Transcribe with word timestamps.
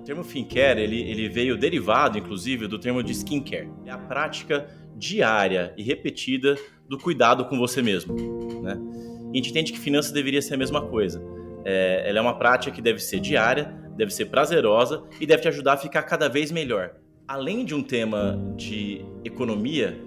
O 0.00 0.02
termo 0.02 0.22
skincare, 0.24 0.80
ele, 0.80 0.98
ele 0.98 1.28
veio 1.28 1.58
derivado, 1.58 2.16
inclusive, 2.16 2.66
do 2.66 2.78
termo 2.78 3.02
de 3.02 3.12
skincare. 3.12 3.70
É 3.84 3.90
a 3.90 3.98
prática 3.98 4.66
diária 4.96 5.74
e 5.76 5.82
repetida 5.82 6.56
do 6.88 6.96
cuidado 6.96 7.44
com 7.44 7.58
você 7.58 7.82
mesmo, 7.82 8.16
né? 8.62 8.78
E 9.26 9.32
a 9.32 9.36
gente 9.36 9.50
entende 9.50 9.72
que 9.72 9.78
finanças 9.78 10.10
deveria 10.10 10.40
ser 10.40 10.54
a 10.54 10.56
mesma 10.56 10.80
coisa. 10.80 11.22
É, 11.66 12.04
ela 12.08 12.18
é 12.18 12.22
uma 12.22 12.36
prática 12.36 12.74
que 12.74 12.80
deve 12.80 12.98
ser 12.98 13.20
diária, 13.20 13.78
deve 13.94 14.10
ser 14.10 14.26
prazerosa 14.26 15.04
e 15.20 15.26
deve 15.26 15.42
te 15.42 15.48
ajudar 15.48 15.74
a 15.74 15.76
ficar 15.76 16.02
cada 16.04 16.28
vez 16.28 16.50
melhor. 16.50 16.94
Além 17.28 17.62
de 17.62 17.74
um 17.74 17.82
tema 17.82 18.42
de 18.56 19.04
economia, 19.22 20.00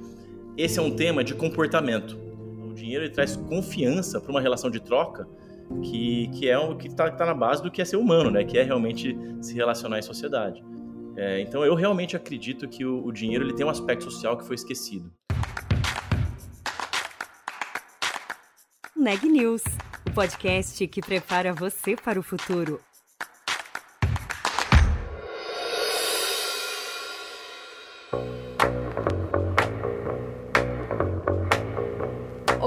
esse 0.57 0.79
é 0.79 0.81
um 0.81 0.91
tema 0.91 1.23
de 1.23 1.35
comportamento. 1.35 2.19
O 2.67 2.73
dinheiro 2.73 3.07
traz 3.11 3.35
confiança 3.35 4.19
para 4.19 4.31
uma 4.31 4.41
relação 4.41 4.71
de 4.71 4.79
troca 4.79 5.27
que, 5.83 6.27
que 6.29 6.49
é 6.49 6.57
o 6.57 6.75
que 6.75 6.87
está 6.87 7.09
tá 7.09 7.25
na 7.25 7.33
base 7.33 7.61
do 7.61 7.71
que 7.71 7.81
é 7.81 7.85
ser 7.85 7.97
humano, 7.97 8.29
né? 8.29 8.43
Que 8.43 8.57
é 8.57 8.63
realmente 8.63 9.17
se 9.41 9.53
relacionar 9.53 9.99
em 9.99 10.01
sociedade. 10.01 10.63
É, 11.15 11.41
então 11.41 11.63
eu 11.63 11.75
realmente 11.75 12.15
acredito 12.15 12.67
que 12.67 12.85
o, 12.85 13.05
o 13.05 13.11
dinheiro 13.11 13.43
ele 13.43 13.53
tem 13.53 13.65
um 13.65 13.69
aspecto 13.69 14.03
social 14.03 14.37
que 14.37 14.45
foi 14.45 14.55
esquecido. 14.55 15.11
Neg 18.95 19.23
News, 19.25 19.63
o 20.07 20.13
podcast 20.13 20.87
que 20.87 21.01
prepara 21.01 21.53
você 21.53 21.95
para 21.95 22.19
o 22.19 22.23
futuro. 22.23 22.79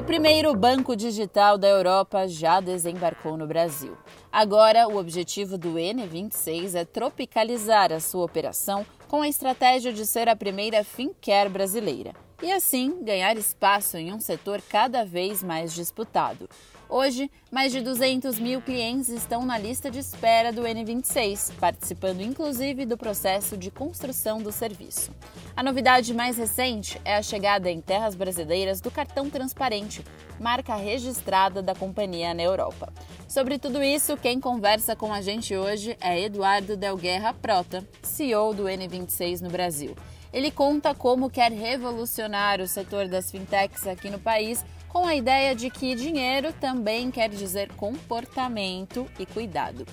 Primeiro 0.07 0.55
banco 0.55 0.95
digital 0.95 1.59
da 1.59 1.67
Europa 1.67 2.29
já 2.29 2.61
desembarcou 2.61 3.37
no 3.37 3.45
Brasil. 3.45 3.97
Agora, 4.31 4.87
o 4.87 4.97
objetivo 4.97 5.59
do 5.59 5.71
N26 5.71 6.77
é 6.77 6.85
tropicalizar 6.85 7.93
a 7.93 7.99
sua 7.99 8.25
operação 8.25 8.87
com 9.09 9.23
a 9.23 9.29
estratégia 9.29 9.93
de 9.93 10.07
ser 10.07 10.29
a 10.29 10.37
primeira 10.37 10.85
fintech 10.85 11.49
brasileira 11.49 12.13
e, 12.41 12.53
assim, 12.53 13.03
ganhar 13.03 13.37
espaço 13.37 13.97
em 13.97 14.13
um 14.13 14.21
setor 14.21 14.63
cada 14.71 15.05
vez 15.05 15.43
mais 15.43 15.75
disputado. 15.75 16.49
Hoje, 16.89 17.29
mais 17.51 17.73
de 17.73 17.81
200 17.81 18.39
mil 18.39 18.63
clientes 18.63 19.09
estão 19.09 19.45
na 19.45 19.59
lista 19.59 19.91
de 19.91 19.99
espera 19.99 20.53
do 20.53 20.63
N26, 20.63 21.53
participando 21.59 22.21
inclusive 22.21 22.87
do 22.87 22.97
processo 22.97 23.57
de 23.57 23.73
construção 23.73 24.41
do 24.41 24.53
serviço. 24.53 25.11
A 25.57 25.65
novidade 25.65 26.15
mais 26.15 26.39
recente 26.39 27.01
é 27.05 27.17
a 27.17 27.23
chegada 27.23 27.69
em 27.69 27.81
terras 27.81 28.15
brasileiras 28.15 28.81
do 28.81 28.89
cartão 28.89 29.29
transparente, 29.29 30.05
marca 30.39 30.77
registrada 30.77 31.61
da 31.61 31.75
companhia 31.75 32.33
na 32.33 32.43
Europa. 32.45 32.93
Sobre 33.27 33.59
tudo 33.59 33.83
isso, 33.83 34.17
quem 34.17 34.39
conversa 34.39 34.95
com 34.95 35.13
a 35.13 35.21
gente 35.21 35.57
hoje 35.57 35.97
é 36.01 36.23
Eduardo 36.23 36.77
Delguerra 36.77 37.35
Prota, 37.35 37.85
CEO 38.01 38.55
do 38.55 38.65
N26 38.65 39.41
no 39.41 39.51
Brasil. 39.51 39.97
Ele 40.33 40.53
conta 40.53 40.95
como 40.95 41.31
quer 41.31 41.51
revolucionar 41.51 42.61
o 42.61 42.69
setor 42.69 43.09
das 43.09 43.31
fintechs 43.31 43.87
aqui 43.87 44.09
no 44.09 44.19
país 44.19 44.65
com 44.97 45.05
a 45.05 45.15
ideia 45.15 45.55
de 45.55 45.69
que 45.69 45.95
dinheiro 45.95 46.55
também 46.55 47.11
quer 47.11 47.29
dizer 47.29 47.69
comportamento 47.75 49.07
e 49.19 49.27
cuidado. 49.27 49.85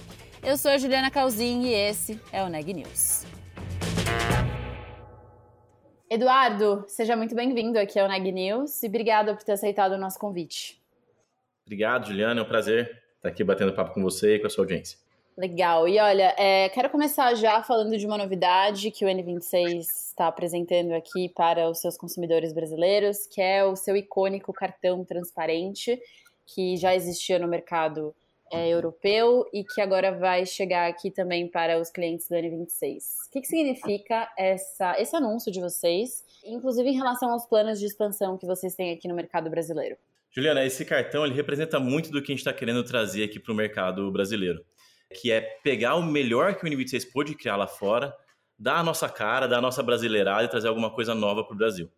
Eu 0.41 0.55
sou 0.55 0.79
Juliana 0.79 1.11
Calzin 1.11 1.63
e 1.63 1.73
esse 1.73 2.17
é 2.31 2.41
o 2.41 2.47
Neg 2.47 2.73
News. 2.73 3.25
Eduardo, 6.09 6.85
seja 6.87 7.17
muito 7.17 7.35
bem-vindo 7.35 7.77
aqui 7.77 7.99
ao 7.99 8.07
Neg 8.07 8.31
News 8.31 8.81
e 8.81 8.87
obrigada 8.87 9.35
por 9.35 9.43
ter 9.43 9.51
aceitado 9.51 9.91
o 9.91 9.97
nosso 9.97 10.17
convite. 10.17 10.81
Obrigado, 11.65 12.07
Juliana. 12.07 12.39
É 12.39 12.43
um 12.43 12.47
prazer 12.47 13.03
estar 13.17 13.27
aqui 13.27 13.43
batendo 13.43 13.73
papo 13.73 13.93
com 13.93 14.01
você 14.01 14.35
e 14.35 14.39
com 14.39 14.47
a 14.47 14.49
sua 14.49 14.63
audiência. 14.63 15.02
Legal. 15.35 15.87
E 15.87 15.99
olha, 15.99 16.35
é, 16.37 16.69
quero 16.69 16.89
começar 16.91 17.33
já 17.33 17.63
falando 17.63 17.97
de 17.97 18.05
uma 18.05 18.17
novidade 18.17 18.91
que 18.91 19.03
o 19.03 19.07
N26 19.07 19.79
está 19.79 20.27
apresentando 20.27 20.93
aqui 20.93 21.27
para 21.29 21.67
os 21.69 21.79
seus 21.79 21.97
consumidores 21.97 22.53
brasileiros, 22.53 23.25
que 23.25 23.41
é 23.41 23.65
o 23.65 23.75
seu 23.75 23.95
icônico 23.95 24.53
cartão 24.53 25.03
transparente, 25.03 25.99
que 26.45 26.77
já 26.77 26.93
existia 26.93 27.39
no 27.39 27.47
mercado 27.47 28.13
é, 28.51 28.69
europeu 28.69 29.49
e 29.51 29.63
que 29.63 29.81
agora 29.81 30.11
vai 30.11 30.45
chegar 30.45 30.87
aqui 30.87 31.09
também 31.09 31.47
para 31.47 31.79
os 31.79 31.89
clientes 31.89 32.29
do 32.29 32.35
N26. 32.35 32.97
O 33.27 33.31
que, 33.31 33.41
que 33.41 33.47
significa 33.47 34.31
essa, 34.37 35.01
esse 35.01 35.15
anúncio 35.15 35.51
de 35.51 35.59
vocês, 35.59 36.23
inclusive 36.45 36.87
em 36.87 36.95
relação 36.95 37.31
aos 37.31 37.47
planos 37.47 37.79
de 37.79 37.87
expansão 37.87 38.37
que 38.37 38.45
vocês 38.45 38.75
têm 38.75 38.93
aqui 38.93 39.07
no 39.07 39.15
mercado 39.15 39.49
brasileiro? 39.49 39.97
Juliana, 40.29 40.63
esse 40.63 40.85
cartão 40.85 41.25
ele 41.25 41.33
representa 41.33 41.79
muito 41.79 42.11
do 42.11 42.21
que 42.21 42.31
a 42.31 42.35
gente 42.35 42.39
está 42.39 42.53
querendo 42.53 42.83
trazer 42.83 43.23
aqui 43.23 43.39
para 43.39 43.51
o 43.51 43.55
mercado 43.55 44.11
brasileiro 44.11 44.63
que 45.11 45.31
é 45.31 45.41
pegar 45.41 45.95
o 45.95 46.03
melhor 46.03 46.55
que 46.55 46.65
o 46.65 46.69
N26 46.69 47.11
pôde 47.11 47.35
criar 47.35 47.55
lá 47.55 47.67
fora, 47.67 48.15
dar 48.57 48.77
a 48.77 48.83
nossa 48.83 49.09
cara, 49.09 49.47
dar 49.47 49.57
a 49.57 49.61
nossa 49.61 49.81
brasileirada 49.81 50.43
e 50.43 50.47
trazer 50.47 50.67
alguma 50.67 50.89
coisa 50.89 51.13
nova 51.15 51.43
para 51.43 51.53
o 51.53 51.57
Brasil. 51.57 51.91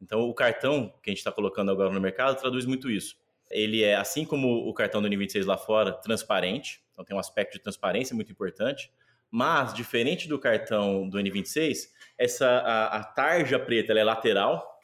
Então, 0.00 0.20
o 0.22 0.34
cartão 0.34 0.92
que 1.02 1.10
a 1.10 1.12
gente 1.12 1.18
está 1.18 1.30
colocando 1.30 1.70
agora 1.70 1.90
no 1.90 2.00
mercado 2.00 2.38
traduz 2.38 2.64
muito 2.64 2.90
isso. 2.90 3.16
Ele 3.50 3.82
é, 3.82 3.96
assim 3.96 4.24
como 4.24 4.68
o 4.68 4.72
cartão 4.72 5.02
do 5.02 5.08
N26 5.08 5.44
lá 5.44 5.58
fora, 5.58 5.92
transparente, 5.92 6.80
então 6.92 7.04
tem 7.04 7.16
um 7.16 7.20
aspecto 7.20 7.54
de 7.54 7.58
transparência 7.58 8.14
muito 8.14 8.30
importante, 8.30 8.90
mas, 9.30 9.74
diferente 9.74 10.28
do 10.28 10.38
cartão 10.38 11.08
do 11.08 11.18
N26, 11.18 11.88
essa, 12.18 12.48
a, 12.48 12.96
a 12.98 13.04
tarja 13.04 13.58
preta 13.58 13.92
é 13.92 14.04
lateral, 14.04 14.80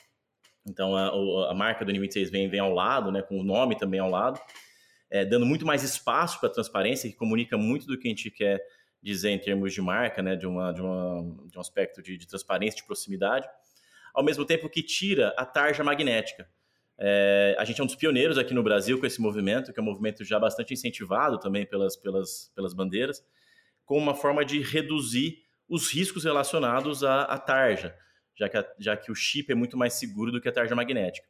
então 0.69 0.97
a, 0.97 1.50
a 1.50 1.55
marca 1.55 1.84
do 1.84 1.93
N26 1.93 2.31
vem, 2.31 2.49
vem 2.49 2.61
ao 2.61 2.73
lado, 2.73 3.11
né, 3.11 3.23
com 3.23 3.38
o 3.38 3.44
nome 3.44 3.77
também 3.77 4.00
ao 4.00 4.11
lado, 4.11 4.41
é, 5.11 5.25
dando 5.25 5.47
muito 5.47 5.67
mais 5.67 5.83
espaço 5.83 6.41
para 6.41 6.49
a 6.49 6.53
transparência, 6.53 7.11
que 7.11 7.17
comunica 7.17 7.56
muito 7.56 7.87
do 7.87 7.99
que 7.99 8.09
a 8.09 8.11
gente 8.11 8.31
quer 8.31 8.61
dizer 9.03 9.31
em 9.31 9.39
termos 9.39 9.72
de 9.72 9.81
marca, 9.81 10.22
né, 10.22 10.34
de, 10.34 10.47
uma, 10.47 10.72
de, 10.72 10.81
uma, 10.81 11.22
de 11.47 11.56
um 11.56 11.61
aspecto 11.61 12.03
de, 12.03 12.17
de 12.17 12.27
transparência, 12.27 12.78
de 12.78 12.84
proximidade, 12.84 13.49
ao 14.12 14.25
mesmo 14.25 14.44
tempo 14.44 14.69
que 14.69 14.83
tira 14.83 15.34
a 15.37 15.44
tarja 15.44 15.84
magnética. 15.84 16.49
É, 16.99 17.55
a 17.59 17.65
gente 17.65 17.81
é 17.81 17.84
um 17.84 17.87
dos 17.87 17.94
pioneiros 17.94 18.39
aqui 18.39 18.55
no 18.55 18.62
Brasil 18.62 18.99
com 18.99 19.06
esse 19.06 19.21
movimento, 19.21 19.72
que 19.72 19.78
é 19.78 19.83
um 19.83 19.87
movimento 19.87 20.25
já 20.25 20.39
bastante 20.39 20.72
incentivado 20.72 21.38
também 21.38 21.67
pelas, 21.67 21.94
pelas, 21.94 22.50
pelas 22.55 22.73
bandeiras, 22.73 23.23
com 23.84 23.99
uma 23.99 24.15
forma 24.15 24.44
de 24.44 24.61
reduzir 24.61 25.44
os 25.69 25.93
riscos 25.93 26.25
relacionados 26.25 27.05
à, 27.05 27.23
à 27.23 27.38
tarja, 27.38 27.94
já 28.34 28.49
que, 28.49 28.56
a, 28.56 28.67
já 28.78 28.97
que 28.97 29.12
o 29.12 29.15
chip 29.15 29.53
é 29.53 29.55
muito 29.55 29.77
mais 29.77 29.94
seguro 29.94 30.33
do 30.33 30.41
que 30.41 30.49
a 30.49 30.53
tarja 30.53 30.75
magnética. 30.75 31.28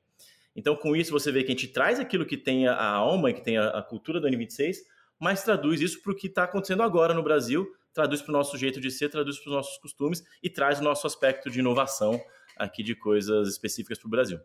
Então, 0.56 0.74
com 0.74 0.96
isso, 0.96 1.12
você 1.12 1.30
vê 1.30 1.44
que 1.44 1.52
a 1.52 1.54
gente 1.54 1.68
traz 1.68 2.00
aquilo 2.00 2.24
que 2.24 2.36
tem 2.36 2.66
a 2.66 2.88
alma, 2.88 3.32
que 3.32 3.42
tem 3.42 3.58
a, 3.58 3.82
cultura 3.82 4.18
do 4.18 4.26
N26, 4.26 4.78
mas 5.20 5.42
traduz 5.42 5.82
isso 5.82 6.02
para 6.02 6.12
o 6.12 6.16
que 6.16 6.28
está 6.28 6.44
acontecendo 6.44 6.82
agora 6.82 7.12
no 7.12 7.22
Brasil, 7.22 7.70
traduz 7.92 8.22
para 8.22 8.30
o 8.30 8.32
nosso 8.32 8.56
jeito 8.56 8.80
de 8.80 8.90
ser, 8.90 9.10
traduz 9.10 9.38
para 9.38 9.50
os 9.50 9.54
nossos 9.54 9.78
costumes 9.78 10.24
e 10.42 10.48
traz 10.48 10.80
o 10.80 10.82
nosso 10.82 11.06
aspecto 11.06 11.50
de 11.50 11.60
inovação 11.60 12.18
aqui 12.56 12.82
de 12.82 12.94
coisas 12.94 13.48
específicas 13.48 13.98
para 13.98 14.06
o 14.06 14.10
Brasil. 14.10 14.40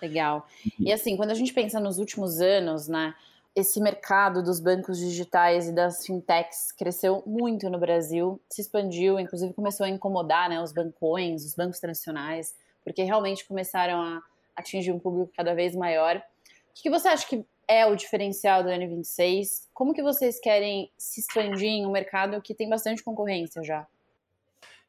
Legal. 0.00 0.46
E 0.78 0.92
assim, 0.92 1.16
quando 1.16 1.30
a 1.30 1.34
gente 1.34 1.52
pensa 1.52 1.80
nos 1.80 1.98
últimos 1.98 2.40
anos, 2.40 2.88
né, 2.88 3.14
esse 3.54 3.80
mercado 3.80 4.42
dos 4.42 4.60
bancos 4.60 4.98
digitais 4.98 5.68
e 5.68 5.72
das 5.72 6.04
fintechs 6.04 6.72
cresceu 6.72 7.22
muito 7.26 7.70
no 7.70 7.78
Brasil, 7.78 8.40
se 8.50 8.60
expandiu, 8.60 9.18
inclusive 9.18 9.54
começou 9.54 9.84
a 9.86 9.88
incomodar 9.88 10.48
né, 10.50 10.60
os 10.60 10.72
bancões, 10.72 11.44
os 11.44 11.54
bancos 11.54 11.78
tradicionais, 11.78 12.54
porque 12.82 13.02
realmente 13.02 13.46
começaram 13.46 14.02
a 14.02 14.22
atingir 14.56 14.92
um 14.92 14.98
público 14.98 15.32
cada 15.36 15.54
vez 15.54 15.74
maior. 15.74 16.16
O 16.16 16.22
que 16.74 16.90
você 16.90 17.08
acha 17.08 17.26
que 17.26 17.44
é 17.68 17.86
o 17.86 17.94
diferencial 17.94 18.62
do 18.62 18.68
N26? 18.68 19.68
Como 19.72 19.94
que 19.94 20.02
vocês 20.02 20.38
querem 20.40 20.90
se 20.96 21.20
expandir 21.20 21.68
em 21.68 21.86
um 21.86 21.92
mercado 21.92 22.40
que 22.42 22.54
tem 22.54 22.68
bastante 22.68 23.02
concorrência 23.02 23.62
já? 23.62 23.86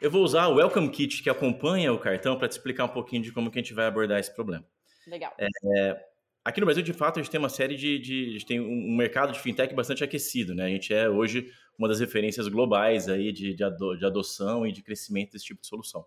Eu 0.01 0.11
vou 0.11 0.23
usar 0.23 0.47
o 0.47 0.55
Welcome 0.55 0.89
Kit 0.89 1.23
que 1.23 1.29
acompanha 1.29 1.93
o 1.93 1.99
cartão 1.99 2.37
para 2.37 2.47
te 2.47 2.51
explicar 2.51 2.85
um 2.85 2.89
pouquinho 2.89 3.21
de 3.21 3.31
como 3.31 3.49
que 3.49 3.59
a 3.59 3.61
gente 3.61 3.73
vai 3.73 3.85
abordar 3.85 4.19
esse 4.19 4.33
problema. 4.33 4.65
Legal. 5.07 5.33
É, 5.37 6.05
aqui 6.43 6.59
no 6.59 6.65
Brasil, 6.65 6.83
de 6.83 6.93
fato, 6.93 7.19
a 7.19 7.23
gente 7.23 7.31
tem 7.31 7.39
uma 7.39 7.49
série 7.49 7.75
de, 7.75 7.99
de, 7.99 8.25
a 8.27 8.31
gente 8.33 8.45
tem 8.45 8.59
um 8.59 8.95
mercado 8.95 9.31
de 9.31 9.39
fintech 9.39 9.73
bastante 9.73 10.03
aquecido, 10.03 10.53
né? 10.53 10.65
A 10.65 10.69
gente 10.69 10.93
é 10.93 11.09
hoje 11.09 11.49
uma 11.77 11.87
das 11.87 11.99
referências 11.99 12.47
globais 12.47 13.07
aí 13.07 13.31
de, 13.31 13.53
de, 13.53 13.63
ado, 13.63 13.95
de 13.95 14.05
adoção 14.05 14.65
e 14.67 14.71
de 14.71 14.81
crescimento 14.81 15.31
desse 15.31 15.45
tipo 15.45 15.61
de 15.61 15.67
solução. 15.67 16.05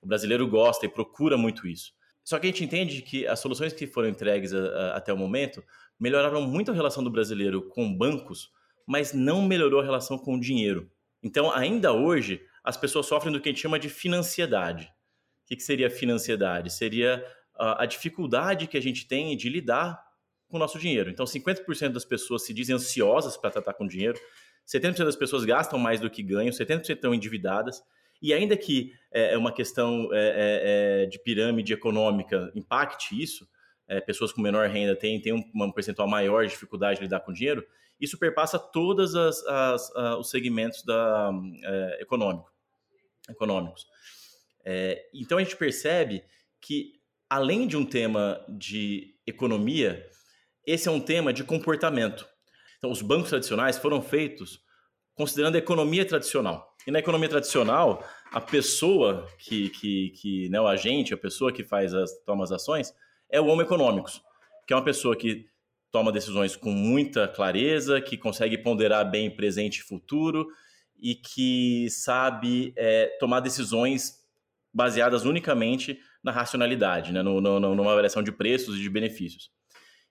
O 0.00 0.06
brasileiro 0.06 0.48
gosta 0.48 0.86
e 0.86 0.88
procura 0.88 1.36
muito 1.36 1.66
isso. 1.66 1.92
Só 2.24 2.38
que 2.38 2.46
a 2.46 2.50
gente 2.50 2.64
entende 2.64 3.02
que 3.02 3.26
as 3.26 3.38
soluções 3.38 3.72
que 3.72 3.86
foram 3.86 4.08
entregues 4.08 4.52
a, 4.54 4.58
a, 4.58 4.96
até 4.96 5.12
o 5.12 5.16
momento 5.16 5.62
melhoraram 6.00 6.40
muito 6.40 6.70
a 6.70 6.74
relação 6.74 7.04
do 7.04 7.10
brasileiro 7.10 7.68
com 7.68 7.94
bancos, 7.94 8.50
mas 8.86 9.12
não 9.12 9.42
melhorou 9.42 9.80
a 9.80 9.84
relação 9.84 10.18
com 10.18 10.34
o 10.34 10.40
dinheiro. 10.40 10.90
Então, 11.22 11.50
ainda 11.52 11.92
hoje, 11.92 12.42
as 12.62 12.76
pessoas 12.76 13.06
sofrem 13.06 13.32
do 13.32 13.40
que 13.40 13.48
a 13.48 13.52
gente 13.52 13.60
chama 13.60 13.78
de 13.78 13.88
financiedade. 13.88 14.86
O 15.44 15.46
que, 15.46 15.56
que 15.56 15.62
seria 15.62 15.90
financiedade? 15.90 16.72
Seria 16.72 17.24
a, 17.54 17.82
a 17.82 17.86
dificuldade 17.86 18.66
que 18.66 18.76
a 18.76 18.82
gente 18.82 19.06
tem 19.06 19.36
de 19.36 19.48
lidar 19.48 20.02
com 20.48 20.56
o 20.56 20.60
nosso 20.60 20.78
dinheiro. 20.78 21.10
Então, 21.10 21.26
50% 21.26 21.90
das 21.90 22.04
pessoas 22.04 22.44
se 22.44 22.54
dizem 22.54 22.74
ansiosas 22.74 23.36
para 23.36 23.50
tratar 23.50 23.74
com 23.74 23.86
dinheiro, 23.86 24.18
70% 24.66 25.04
das 25.04 25.16
pessoas 25.16 25.44
gastam 25.44 25.78
mais 25.78 26.00
do 26.00 26.10
que 26.10 26.22
ganham, 26.22 26.50
70% 26.50 26.90
estão 26.90 27.14
endividadas, 27.14 27.82
e 28.20 28.32
ainda 28.32 28.56
que 28.56 28.92
é, 29.12 29.34
é 29.34 29.38
uma 29.38 29.52
questão 29.52 30.08
é, 30.12 30.18
é, 30.18 31.02
é, 31.02 31.06
de 31.06 31.18
pirâmide 31.18 31.72
econômica 31.72 32.50
impacte 32.54 33.20
isso, 33.20 33.46
é, 33.86 34.00
pessoas 34.00 34.32
com 34.32 34.40
menor 34.40 34.68
renda 34.68 34.96
têm, 34.96 35.20
têm 35.20 35.32
um 35.32 35.72
percentual 35.72 36.08
maior 36.08 36.44
de 36.44 36.50
dificuldade 36.50 36.98
de 36.98 37.04
lidar 37.04 37.20
com 37.20 37.32
dinheiro, 37.32 37.66
isso 38.00 38.18
perpassa 38.18 38.58
todos 38.58 39.14
os 39.14 40.30
segmentos 40.30 40.82
da, 40.82 41.30
é, 41.62 42.02
econômico, 42.02 42.50
econômicos. 43.28 43.86
É, 44.64 45.06
então 45.14 45.38
a 45.38 45.42
gente 45.42 45.56
percebe 45.56 46.24
que, 46.60 47.00
além 47.28 47.66
de 47.66 47.76
um 47.76 47.84
tema 47.84 48.44
de 48.48 49.14
economia, 49.26 50.04
esse 50.66 50.88
é 50.88 50.90
um 50.90 51.00
tema 51.00 51.32
de 51.32 51.44
comportamento. 51.44 52.26
Então, 52.78 52.90
os 52.90 53.02
bancos 53.02 53.30
tradicionais 53.30 53.78
foram 53.78 54.02
feitos 54.02 54.60
considerando 55.14 55.54
a 55.54 55.58
economia 55.58 56.04
tradicional. 56.04 56.73
E 56.86 56.90
na 56.90 56.98
economia 56.98 57.28
tradicional, 57.28 58.06
a 58.30 58.40
pessoa 58.40 59.26
que, 59.38 59.70
que, 59.70 60.10
que 60.10 60.48
né, 60.50 60.60
o 60.60 60.66
agente, 60.66 61.14
a 61.14 61.16
pessoa 61.16 61.52
que 61.52 61.64
faz 61.64 61.94
as, 61.94 62.12
toma 62.24 62.44
as 62.44 62.52
ações, 62.52 62.92
é 63.30 63.40
o 63.40 63.46
homem 63.46 63.64
econômicos, 63.64 64.22
que 64.66 64.72
é 64.72 64.76
uma 64.76 64.84
pessoa 64.84 65.16
que 65.16 65.46
toma 65.90 66.12
decisões 66.12 66.56
com 66.56 66.70
muita 66.70 67.28
clareza, 67.28 68.00
que 68.00 68.18
consegue 68.18 68.58
ponderar 68.58 69.08
bem 69.08 69.30
presente 69.30 69.78
e 69.78 69.82
futuro 69.82 70.46
e 71.00 71.14
que 71.14 71.88
sabe 71.90 72.72
é, 72.76 73.16
tomar 73.18 73.40
decisões 73.40 74.22
baseadas 74.72 75.24
unicamente 75.24 75.98
na 76.22 76.32
racionalidade, 76.32 77.12
né, 77.12 77.22
no, 77.22 77.40
no, 77.40 77.60
numa 77.74 77.92
avaliação 77.92 78.22
de 78.22 78.32
preços 78.32 78.76
e 78.76 78.82
de 78.82 78.90
benefícios. 78.90 79.50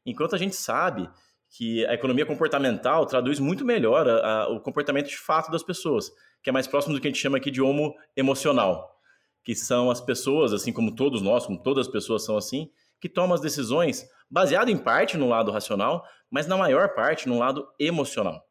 Enquanto 0.05 0.35
a 0.35 0.37
gente 0.37 0.55
sabe 0.55 1.09
que 1.55 1.85
a 1.85 1.93
economia 1.93 2.25
comportamental 2.25 3.05
traduz 3.05 3.39
muito 3.39 3.63
melhor 3.63 4.09
a, 4.09 4.43
a, 4.43 4.49
o 4.49 4.59
comportamento 4.59 5.07
de 5.07 5.17
fato 5.17 5.51
das 5.51 5.61
pessoas, 5.61 6.11
que 6.41 6.49
é 6.49 6.53
mais 6.53 6.65
próximo 6.65 6.95
do 6.95 6.99
que 6.99 7.07
a 7.07 7.11
gente 7.11 7.21
chama 7.21 7.37
aqui 7.37 7.51
de 7.51 7.61
homo 7.61 7.93
emocional, 8.17 8.99
que 9.43 9.53
são 9.55 9.91
as 9.91 10.01
pessoas, 10.01 10.51
assim 10.51 10.73
como 10.73 10.95
todos 10.95 11.21
nós, 11.21 11.45
como 11.45 11.61
todas 11.61 11.85
as 11.85 11.91
pessoas 11.91 12.25
são 12.25 12.35
assim, 12.35 12.71
que 12.99 13.07
tomam 13.07 13.35
as 13.35 13.41
decisões 13.41 14.09
baseado 14.27 14.69
em 14.69 14.77
parte 14.77 15.15
no 15.15 15.29
lado 15.29 15.51
racional, 15.51 16.03
mas 16.29 16.47
na 16.47 16.57
maior 16.57 16.95
parte 16.95 17.29
no 17.29 17.37
lado 17.37 17.67
emocional. 17.79 18.43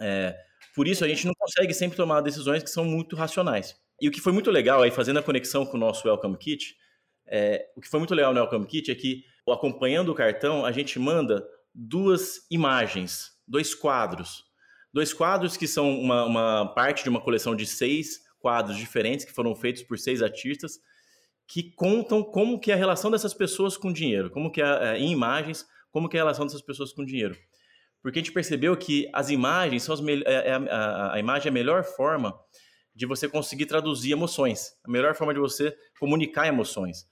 É, 0.00 0.36
por 0.74 0.88
isso 0.88 1.04
a 1.04 1.08
gente 1.08 1.24
não 1.24 1.34
consegue 1.38 1.72
sempre 1.72 1.96
tomar 1.96 2.20
decisões 2.20 2.64
que 2.64 2.70
são 2.70 2.84
muito 2.84 3.14
racionais. 3.14 3.76
E 4.00 4.08
o 4.08 4.10
que 4.10 4.20
foi 4.20 4.32
muito 4.32 4.50
legal 4.50 4.82
aí, 4.82 4.90
fazendo 4.90 5.18
a 5.18 5.22
conexão 5.22 5.64
com 5.64 5.76
o 5.76 5.80
nosso 5.80 6.08
Welcome 6.08 6.36
Kit, 6.36 6.74
é, 7.28 7.68
o 7.76 7.80
que 7.80 7.88
foi 7.88 8.00
muito 8.00 8.14
legal 8.14 8.34
no 8.34 8.40
Welcome 8.40 8.66
Kit 8.66 8.90
é 8.90 8.94
que, 8.96 9.22
acompanhando 9.48 10.10
o 10.10 10.14
cartão, 10.14 10.66
a 10.66 10.72
gente 10.72 10.98
manda 10.98 11.46
duas 11.74 12.46
imagens, 12.50 13.32
dois 13.46 13.74
quadros. 13.74 14.44
Dois 14.92 15.12
quadros 15.12 15.56
que 15.56 15.68
são 15.68 15.98
uma, 15.98 16.24
uma 16.24 16.74
parte 16.74 17.02
de 17.02 17.08
uma 17.08 17.20
coleção 17.20 17.54
de 17.54 17.66
seis 17.66 18.20
quadros 18.38 18.76
diferentes 18.76 19.24
que 19.24 19.32
foram 19.32 19.54
feitos 19.54 19.82
por 19.82 19.98
seis 19.98 20.22
artistas 20.22 20.80
que 21.48 21.72
contam 21.72 22.22
como 22.22 22.60
que 22.60 22.70
é 22.70 22.74
a 22.74 22.76
relação 22.76 23.10
dessas 23.10 23.32
pessoas 23.32 23.76
com 23.76 23.90
dinheiro, 23.90 24.30
como 24.30 24.52
que 24.52 24.60
é, 24.60 24.66
é, 24.66 24.98
em 24.98 25.10
imagens, 25.10 25.66
como 25.90 26.08
que 26.08 26.16
é 26.16 26.20
a 26.20 26.22
relação 26.22 26.44
dessas 26.44 26.60
pessoas 26.60 26.92
com 26.92 27.04
dinheiro. 27.04 27.34
Porque 28.02 28.18
a 28.18 28.22
gente 28.22 28.32
percebeu 28.32 28.76
que 28.76 29.08
as 29.14 29.30
imagens 29.30 29.82
são 29.82 29.94
as 29.94 30.00
é, 30.00 30.22
é, 30.26 30.52
a, 30.52 31.14
a 31.14 31.18
imagem 31.18 31.48
é 31.48 31.50
a 31.50 31.54
melhor 31.54 31.84
forma 31.84 32.38
de 32.94 33.06
você 33.06 33.28
conseguir 33.28 33.64
traduzir 33.64 34.12
emoções, 34.12 34.72
a 34.84 34.90
melhor 34.90 35.14
forma 35.14 35.32
de 35.32 35.40
você 35.40 35.74
comunicar 35.98 36.46
emoções. 36.46 37.06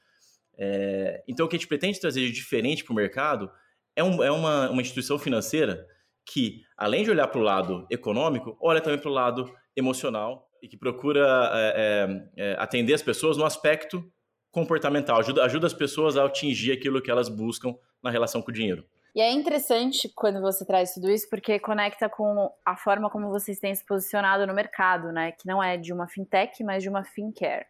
É, 0.59 1.25
então, 1.27 1.47
o 1.47 1.49
que 1.49 1.57
a 1.57 1.59
gente 1.59 1.69
pretende 1.69 2.01
trazer 2.01 2.21
de 2.21 2.33
diferente 2.33 2.85
para 2.85 2.93
o 2.93 2.97
mercado 2.97 3.51
é, 3.97 4.05
um, 4.05 4.23
é 4.23 4.31
uma, 4.31 4.71
uma 4.71 4.83
instituição 4.83 5.19
financeira 5.19 5.87
que, 6.25 6.63
além 6.77 7.03
de 7.03 7.11
olhar 7.11 7.27
para 7.29 7.41
o 7.41 7.43
lado 7.43 7.87
econômico, 7.91 8.57
olha 8.61 8.81
também 8.81 8.99
para 8.99 9.11
o 9.11 9.15
lado 9.15 9.51
emocional 9.75 10.49
e 10.63 10.69
que 10.69 10.77
procura 10.77 11.51
é, 11.55 12.29
é, 12.37 12.45
é, 12.45 12.57
atender 12.59 12.95
as 12.95 13.03
pessoas 13.03 13.37
no 13.37 13.45
aspecto 13.45 14.05
comportamental, 14.51 15.19
ajuda, 15.19 15.45
ajuda 15.45 15.67
as 15.67 15.75
pessoas 15.75 16.17
a 16.17 16.25
atingir 16.25 16.73
aquilo 16.73 17.01
que 17.03 17.11
elas 17.11 17.29
buscam 17.29 17.75
na 18.03 18.11
relação 18.11 18.43
com 18.43 18.51
o 18.51 18.55
dinheiro. 18.55 18.85
E 19.15 19.21
é 19.21 19.31
interessante 19.31 20.11
quando 20.15 20.41
você 20.43 20.65
traz 20.65 20.93
tudo 20.93 21.11
isso, 21.11 21.29
porque 21.31 21.59
conecta 21.59 22.09
com 22.09 22.51
a 22.65 22.77
forma 22.77 23.09
como 23.09 23.31
vocês 23.31 23.59
têm 23.59 23.75
se 23.75 23.85
posicionado 23.87 24.47
no 24.47 24.53
mercado, 24.53 25.11
né? 25.11 25.33
Que 25.33 25.47
não 25.47 25.63
é 25.63 25.79
de 25.79 25.91
uma 25.91 26.07
fintech, 26.07 26.63
mas 26.63 26.83
de 26.83 26.89
uma 26.91 27.03
fincare. 27.03 27.65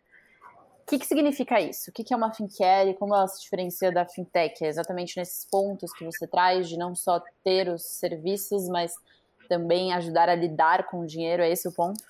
O 0.87 0.89
que, 0.89 1.01
que 1.01 1.07
significa 1.07 1.61
isso? 1.61 1.91
O 1.91 1.93
que, 1.93 2.05
que 2.05 2.15
é 2.15 2.17
uma 2.17 2.33
fincare 2.33 2.91
e 2.91 2.95
como 2.95 3.13
ela 3.13 3.27
se 3.27 3.43
diferencia 3.43 3.91
da 3.91 4.07
fintech? 4.07 4.65
É 4.65 4.69
exatamente 4.69 5.17
nesses 5.17 5.45
pontos 5.51 5.93
que 5.93 6.05
você 6.05 6.29
traz 6.29 6.69
de 6.69 6.79
não 6.79 6.95
só 6.95 7.21
ter 7.43 7.69
os 7.69 7.83
serviços, 7.83 8.69
mas 8.69 8.95
também 9.49 9.93
ajudar 9.93 10.29
a 10.29 10.35
lidar 10.37 10.87
com 10.87 11.01
o 11.01 11.07
dinheiro. 11.07 11.43
É 11.43 11.51
esse 11.51 11.67
o 11.67 11.73
ponto? 11.73 12.01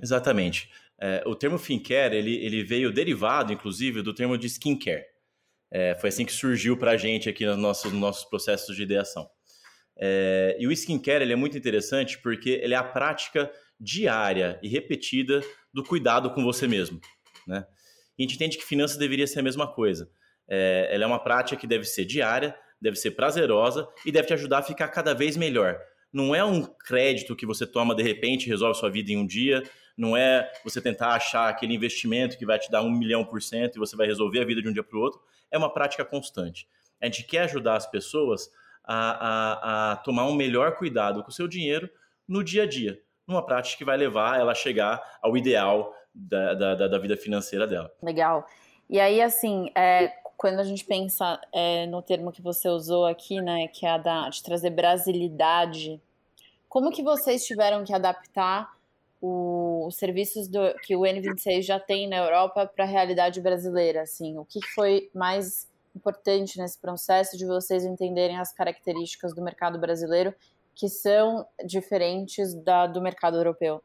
Exatamente. 0.00 0.70
É, 0.96 1.24
o 1.26 1.34
termo 1.34 1.58
fincare 1.58 2.16
ele, 2.16 2.36
ele 2.36 2.62
veio 2.62 2.92
derivado, 2.92 3.52
inclusive, 3.52 4.00
do 4.00 4.14
termo 4.14 4.38
de 4.38 4.46
skincare. 4.46 5.04
É, 5.68 5.96
foi 5.96 6.10
assim 6.10 6.24
que 6.24 6.32
surgiu 6.32 6.76
para 6.76 6.92
a 6.92 6.96
gente 6.96 7.28
aqui 7.28 7.44
nos 7.44 7.58
nossos, 7.58 7.90
nos 7.90 8.00
nossos 8.00 8.24
processos 8.24 8.76
de 8.76 8.84
ideação. 8.84 9.28
É, 9.98 10.56
e 10.56 10.68
o 10.68 10.72
skincare 10.72 11.24
ele 11.24 11.32
é 11.32 11.36
muito 11.36 11.58
interessante 11.58 12.16
porque 12.22 12.60
ele 12.62 12.74
é 12.74 12.76
a 12.76 12.84
prática 12.84 13.50
diária 13.80 14.60
e 14.62 14.68
repetida 14.68 15.40
do 15.74 15.82
cuidado 15.82 16.30
com 16.30 16.44
você 16.44 16.68
mesmo. 16.68 17.00
Né? 17.46 17.66
E 18.18 18.22
a 18.22 18.26
gente 18.26 18.36
entende 18.36 18.58
que 18.58 18.64
finanças 18.64 18.96
deveria 18.96 19.26
ser 19.26 19.40
a 19.40 19.42
mesma 19.42 19.66
coisa. 19.66 20.10
É, 20.48 20.88
ela 20.90 21.04
é 21.04 21.06
uma 21.06 21.22
prática 21.22 21.58
que 21.60 21.66
deve 21.66 21.84
ser 21.84 22.04
diária, 22.04 22.54
deve 22.80 22.96
ser 22.96 23.12
prazerosa 23.12 23.88
e 24.04 24.12
deve 24.12 24.26
te 24.26 24.34
ajudar 24.34 24.58
a 24.58 24.62
ficar 24.62 24.88
cada 24.88 25.14
vez 25.14 25.36
melhor. 25.36 25.78
Não 26.12 26.34
é 26.34 26.44
um 26.44 26.62
crédito 26.62 27.34
que 27.34 27.46
você 27.46 27.66
toma 27.66 27.94
de 27.94 28.02
repente 28.02 28.46
e 28.46 28.48
resolve 28.48 28.78
sua 28.78 28.90
vida 28.90 29.12
em 29.12 29.16
um 29.16 29.26
dia. 29.26 29.62
Não 29.96 30.16
é 30.16 30.50
você 30.64 30.80
tentar 30.80 31.14
achar 31.14 31.48
aquele 31.48 31.74
investimento 31.74 32.36
que 32.36 32.44
vai 32.44 32.58
te 32.58 32.70
dar 32.70 32.82
um 32.82 32.90
milhão 32.90 33.24
por 33.24 33.40
cento 33.40 33.76
e 33.76 33.78
você 33.78 33.96
vai 33.96 34.06
resolver 34.06 34.40
a 34.40 34.44
vida 34.44 34.60
de 34.60 34.68
um 34.68 34.72
dia 34.72 34.82
para 34.82 34.98
o 34.98 35.00
outro. 35.00 35.20
É 35.50 35.56
uma 35.56 35.72
prática 35.72 36.04
constante. 36.04 36.68
A 37.00 37.06
gente 37.06 37.24
quer 37.24 37.44
ajudar 37.44 37.76
as 37.76 37.86
pessoas 37.86 38.50
a, 38.84 38.96
a, 38.96 39.92
a 39.92 39.96
tomar 39.96 40.26
um 40.26 40.34
melhor 40.34 40.76
cuidado 40.76 41.22
com 41.22 41.30
o 41.30 41.32
seu 41.32 41.48
dinheiro 41.48 41.88
no 42.28 42.42
dia 42.42 42.64
a 42.64 42.66
dia, 42.66 43.00
numa 43.26 43.44
prática 43.44 43.78
que 43.78 43.84
vai 43.84 43.96
levar 43.96 44.38
ela 44.38 44.52
a 44.52 44.54
chegar 44.54 45.02
ao 45.22 45.36
ideal 45.36 45.94
da, 46.14 46.54
da, 46.54 46.88
da 46.88 46.98
vida 46.98 47.16
financeira 47.16 47.66
dela. 47.66 47.92
Legal. 48.02 48.46
E 48.88 49.00
aí, 49.00 49.20
assim, 49.20 49.70
é, 49.74 50.08
quando 50.36 50.58
a 50.58 50.64
gente 50.64 50.84
pensa 50.84 51.40
é, 51.52 51.86
no 51.86 52.02
termo 52.02 52.32
que 52.32 52.42
você 52.42 52.68
usou 52.68 53.06
aqui, 53.06 53.40
né, 53.40 53.68
que 53.68 53.86
é 53.86 53.90
a 53.90 53.98
da, 53.98 54.28
de 54.28 54.42
trazer 54.42 54.70
brasilidade, 54.70 56.00
como 56.68 56.90
que 56.90 57.02
vocês 57.02 57.44
tiveram 57.44 57.84
que 57.84 57.92
adaptar 57.92 58.76
o, 59.20 59.86
os 59.86 59.96
serviços 59.96 60.48
do, 60.48 60.60
que 60.82 60.96
o 60.96 61.02
N26 61.02 61.62
já 61.62 61.78
tem 61.78 62.08
na 62.08 62.16
Europa 62.16 62.66
para 62.66 62.84
a 62.84 62.88
realidade 62.88 63.40
brasileira? 63.40 64.02
Assim, 64.02 64.36
o 64.36 64.44
que 64.44 64.60
foi 64.74 65.10
mais 65.14 65.70
importante 65.94 66.58
nesse 66.58 66.78
processo 66.78 67.36
de 67.36 67.46
vocês 67.46 67.84
entenderem 67.84 68.38
as 68.38 68.52
características 68.52 69.34
do 69.34 69.42
mercado 69.42 69.78
brasileiro 69.78 70.34
que 70.74 70.88
são 70.88 71.46
diferentes 71.64 72.54
da, 72.54 72.86
do 72.86 73.00
mercado 73.00 73.36
europeu? 73.36 73.82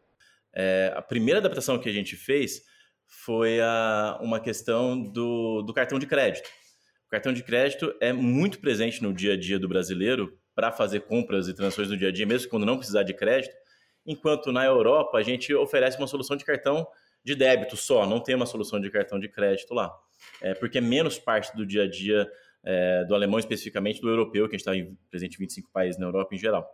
É, 0.60 0.92
a 0.96 1.04
primeira 1.04 1.40
adaptação 1.40 1.78
que 1.78 1.88
a 1.88 1.94
gente 1.94 2.16
fez 2.16 2.64
foi 3.06 3.62
a, 3.62 4.18
uma 4.20 4.40
questão 4.40 5.00
do, 5.00 5.62
do 5.62 5.72
cartão 5.72 6.00
de 6.00 6.08
crédito. 6.08 6.50
O 7.06 7.10
cartão 7.10 7.32
de 7.32 7.44
crédito 7.44 7.96
é 8.02 8.12
muito 8.12 8.60
presente 8.60 9.04
no 9.04 9.14
dia 9.14 9.34
a 9.34 9.38
dia 9.38 9.60
do 9.60 9.68
brasileiro 9.68 10.36
para 10.56 10.72
fazer 10.72 11.02
compras 11.02 11.48
e 11.48 11.54
transações 11.54 11.90
no 11.90 11.96
dia 11.96 12.08
a 12.08 12.12
dia, 12.12 12.26
mesmo 12.26 12.50
quando 12.50 12.66
não 12.66 12.76
precisar 12.76 13.04
de 13.04 13.14
crédito, 13.14 13.54
enquanto 14.04 14.52
na 14.52 14.66
Europa 14.66 15.20
a 15.20 15.22
gente 15.22 15.54
oferece 15.54 15.96
uma 16.00 16.08
solução 16.08 16.36
de 16.36 16.44
cartão 16.44 16.88
de 17.24 17.36
débito 17.36 17.78
só, 17.78 18.08
não 18.08 18.20
tem 18.20 18.34
uma 18.34 18.48
solução 18.48 18.80
de 18.80 18.90
cartão 18.90 19.20
de 19.20 19.30
crédito 19.30 19.76
lá, 19.76 19.94
é, 20.42 20.56
porque 20.56 20.80
é 20.80 20.82
menos 20.82 21.20
parte 21.20 21.56
do 21.56 21.68
dia 21.68 21.84
a 21.84 21.88
dia 21.88 22.28
é, 22.64 23.06
do 23.06 23.14
alemão, 23.14 23.38
especificamente 23.38 24.02
do 24.02 24.10
europeu, 24.10 24.50
que 24.50 24.56
a 24.56 24.58
gente 24.58 24.68
está 24.68 24.98
presente 25.10 25.36
em 25.36 25.40
25 25.40 25.70
países 25.72 26.00
na 26.00 26.08
Europa 26.08 26.34
em 26.34 26.38
geral. 26.40 26.68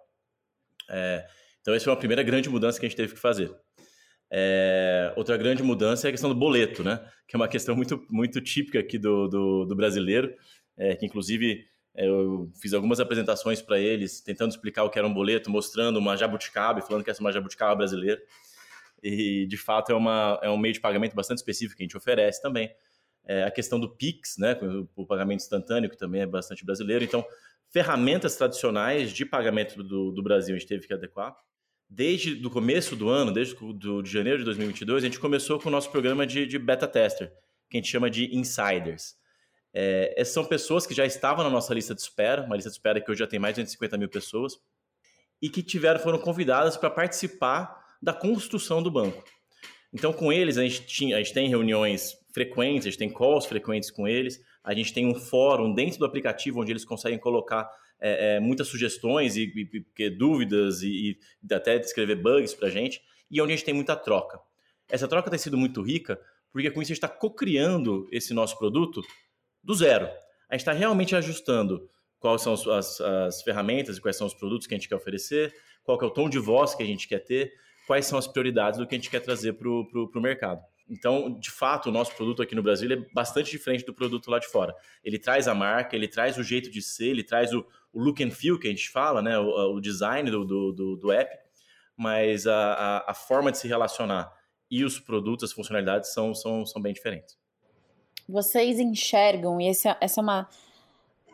É, 0.90 1.28
então, 1.64 1.74
essa 1.74 1.86
foi 1.86 1.94
uma 1.94 2.00
primeira 2.00 2.22
grande 2.24 2.50
mudança 2.50 2.80
que 2.80 2.86
a 2.86 2.90
gente 2.90 2.98
teve 2.98 3.14
que 3.14 3.20
fazer. 3.20 3.54
É, 4.36 5.14
outra 5.16 5.38
grande 5.38 5.62
mudança 5.62 6.08
é 6.08 6.10
a 6.10 6.12
questão 6.12 6.28
do 6.28 6.36
boleto, 6.36 6.84
né? 6.84 7.00
Que 7.28 7.36
é 7.36 7.38
uma 7.38 7.48
questão 7.48 7.76
muito, 7.76 8.04
muito 8.10 8.42
típica 8.42 8.80
aqui 8.80 8.98
do, 8.98 9.28
do, 9.28 9.66
do 9.66 9.76
brasileiro, 9.76 10.34
é, 10.76 10.96
que 10.96 11.06
inclusive 11.06 11.64
é, 11.96 12.08
eu 12.08 12.52
fiz 12.60 12.74
algumas 12.74 13.00
apresentações 13.00 13.62
para 13.62 13.78
eles, 13.78 14.22
tentando 14.22 14.50
explicar 14.50 14.86
o 14.86 14.90
que 14.90 14.98
era 14.98 15.08
um 15.08 15.14
boleto, 15.14 15.52
mostrando 15.52 15.98
uma 15.98 16.18
jabuticaba, 16.18 16.82
falando 16.82 17.04
que 17.04 17.12
essa 17.12 17.22
é 17.22 17.24
uma 17.24 17.32
jabuticaba 17.32 17.76
brasileira. 17.76 18.20
E, 19.04 19.46
de 19.46 19.58
fato, 19.58 19.92
é, 19.92 19.96
uma, 19.96 20.40
é 20.42 20.50
um 20.50 20.58
meio 20.58 20.74
de 20.74 20.80
pagamento 20.80 21.16
bastante 21.16 21.38
específico 21.38 21.78
que 21.78 21.84
a 21.84 21.86
gente 21.86 21.98
oferece 21.98 22.42
também. 22.42 22.74
É, 23.26 23.44
a 23.44 23.52
questão 23.52 23.80
do 23.80 23.88
PIX, 23.88 24.38
né, 24.40 24.58
o 24.96 25.06
pagamento 25.06 25.42
instantâneo, 25.42 25.92
que 25.92 25.98
também 25.98 26.22
é 26.22 26.26
bastante 26.26 26.66
brasileiro. 26.66 27.04
Então, 27.04 27.24
ferramentas 27.70 28.36
tradicionais 28.36 29.12
de 29.12 29.26
pagamento 29.26 29.84
do, 29.84 30.12
do 30.12 30.24
Brasil 30.24 30.56
a 30.56 30.58
gente 30.58 30.68
teve 30.68 30.88
que 30.88 30.94
adequar 30.94 31.36
desde 31.96 32.46
o 32.46 32.50
começo 32.50 32.96
do 32.96 33.08
ano, 33.08 33.32
desde 33.32 33.56
do, 33.56 34.02
de 34.02 34.10
janeiro 34.10 34.40
de 34.40 34.46
2022, 34.46 35.04
a 35.04 35.08
gente 35.08 35.20
começou 35.20 35.60
com 35.60 35.70
o 35.70 35.72
nosso 35.72 35.92
programa 35.92 36.26
de, 36.26 36.48
de 36.48 36.58
beta 36.58 36.88
tester, 36.88 37.32
que 37.70 37.78
a 37.78 37.80
gente 37.80 37.90
chama 37.90 38.10
de 38.10 38.36
insiders. 38.36 39.16
É, 39.72 40.14
essas 40.18 40.34
são 40.34 40.44
pessoas 40.44 40.88
que 40.88 40.94
já 40.94 41.06
estavam 41.06 41.44
na 41.44 41.52
nossa 41.52 41.72
lista 41.72 41.94
de 41.94 42.02
espera, 42.02 42.42
uma 42.42 42.56
lista 42.56 42.70
de 42.70 42.76
espera 42.76 43.00
que 43.00 43.12
hoje 43.12 43.20
já 43.20 43.28
tem 43.28 43.40
mais 43.40 43.54
de 43.54 43.62
250 43.62 43.98
mil 43.98 44.10
pessoas, 44.10 44.58
e 45.40 45.50
que 45.50 45.62
tiveram, 45.62 46.00
foram 46.00 46.18
convidadas 46.18 46.76
para 46.78 46.90
participar 46.90 47.80
da 48.02 48.14
construção 48.14 48.82
do 48.82 48.90
banco. 48.90 49.24
Então, 49.94 50.12
com 50.12 50.34
eles, 50.34 50.58
a 50.58 50.64
gente, 50.64 50.88
tinha, 50.88 51.18
a 51.18 51.20
gente 51.20 51.34
tem 51.34 51.48
reuniões 51.48 52.18
frequentes, 52.34 52.88
a 52.88 52.90
gente 52.90 53.00
tem 53.00 53.10
calls 53.12 53.46
frequentes 53.46 53.92
com 53.92 54.08
eles, 54.08 54.42
a 54.64 54.74
gente 54.74 54.92
tem 54.92 55.06
um 55.06 55.14
fórum 55.14 55.72
dentro 55.72 56.00
do 56.00 56.06
aplicativo 56.06 56.60
onde 56.60 56.72
eles 56.72 56.86
conseguem 56.86 57.20
colocar 57.20 57.70
é, 58.06 58.36
é, 58.36 58.40
muitas 58.42 58.68
sugestões 58.68 59.38
e, 59.38 59.44
e, 59.56 60.04
e 60.04 60.10
dúvidas 60.10 60.84
e, 60.84 61.18
e, 61.42 61.54
até 61.54 61.80
descrever 61.80 62.18
bugs 62.18 62.54
para 62.54 62.68
a 62.68 62.72
gente, 62.72 63.02
e 63.32 63.42
onde 63.42 63.54
a 63.54 63.56
gente 63.56 63.66
tem 63.66 63.74
muita 63.74 63.96
troca. 63.96 64.38
Essa 64.90 65.08
troca 65.08 65.30
tem 65.30 65.40
sido 65.40 65.58
muito 65.58 65.82
rica, 65.82 66.20
porque 66.52 66.70
com 66.70 66.82
isso 66.82 66.92
a 66.92 66.94
gente 66.94 66.98
está 66.98 67.08
co-criando 67.08 68.06
esse 68.12 68.34
nosso 68.34 68.60
produto 68.60 69.02
do 69.64 69.74
zero. 69.74 70.06
A 70.50 70.56
gente 70.56 70.62
está 70.62 70.74
realmente 70.74 71.16
ajustando 71.16 71.90
quais 72.20 72.42
são 72.42 72.54
as, 72.54 73.00
as, 73.00 73.42
ferramentas 73.42 73.98
e 73.98 74.02
quais 74.02 74.18
são 74.18 74.28
os 74.28 74.34
produtos 74.34 74.68
que 74.68 74.74
a 74.74 74.78
gente 74.78 74.90
quer 74.90 74.96
oferecer, 74.96 75.54
qual 75.82 75.98
que 75.98 76.04
é 76.04 76.08
o 76.08 76.12
tom 76.12 76.30
de 76.30 76.40
voz 76.40 76.76
que 76.76 76.84
a 76.84 76.86
gente 76.86 77.08
quer 77.08 77.20
ter, 77.20 77.54
quais 77.88 78.06
são 78.06 78.20
as 78.20 78.28
prioridades 78.28 78.80
do 78.80 78.86
que 78.86 78.96
a 78.96 78.98
gente 78.98 79.10
quer 79.10 79.22
trazer 79.22 79.54
para 79.54 79.70
o 79.70 80.22
mercado. 80.22 80.62
Então, 80.90 81.40
de 81.40 81.50
fato, 81.50 81.90
o 81.90 81.92
nosso 81.92 82.16
produto 82.16 82.42
aqui 82.42 82.54
no 82.54 82.62
Brasil 82.62 82.92
é 82.92 82.96
bastante 83.14 83.50
diferente 83.50 83.86
do 83.86 83.94
produto 83.94 84.30
lá 84.30 84.38
de 84.38 84.48
fora. 84.48 84.76
Ele 85.04 85.18
traz 85.18 85.48
a 85.48 85.56
marca, 85.56 85.96
ele 85.96 86.08
traz 86.08 86.38
o 86.38 86.44
jeito 86.44 86.70
de 86.70 86.82
ser, 86.82 87.08
ele 87.08 87.24
traz 87.24 87.54
o, 87.54 87.66
o 87.92 88.00
look 88.00 88.24
and 88.24 88.32
feel 88.32 88.60
que 88.60 88.68
a 88.68 88.70
gente 88.70 88.90
fala, 88.90 89.22
né? 89.22 89.38
o, 89.40 89.76
o 89.76 89.80
design 89.80 90.30
do, 90.30 90.44
do, 90.46 90.96
do, 90.98 91.12
app, 91.12 91.38
mas 91.96 92.46
a, 92.46 92.74
a, 92.74 93.12
a, 93.12 93.14
forma 93.14 93.52
de 93.52 93.58
se 93.58 93.68
relacionar 93.68 94.32
e 94.70 94.84
os 94.84 95.00
produtos, 95.00 95.50
as 95.50 95.54
funcionalidades 95.54 96.14
são, 96.14 96.34
são, 96.34 96.66
são 96.66 96.82
bem 96.82 96.94
diferentes. 96.94 97.38
Vocês 98.28 98.80
enxergam, 98.80 99.60
e 99.62 99.68
esse, 99.68 99.88
essa 100.00 100.20
é 100.20 100.24
uma 100.24 100.50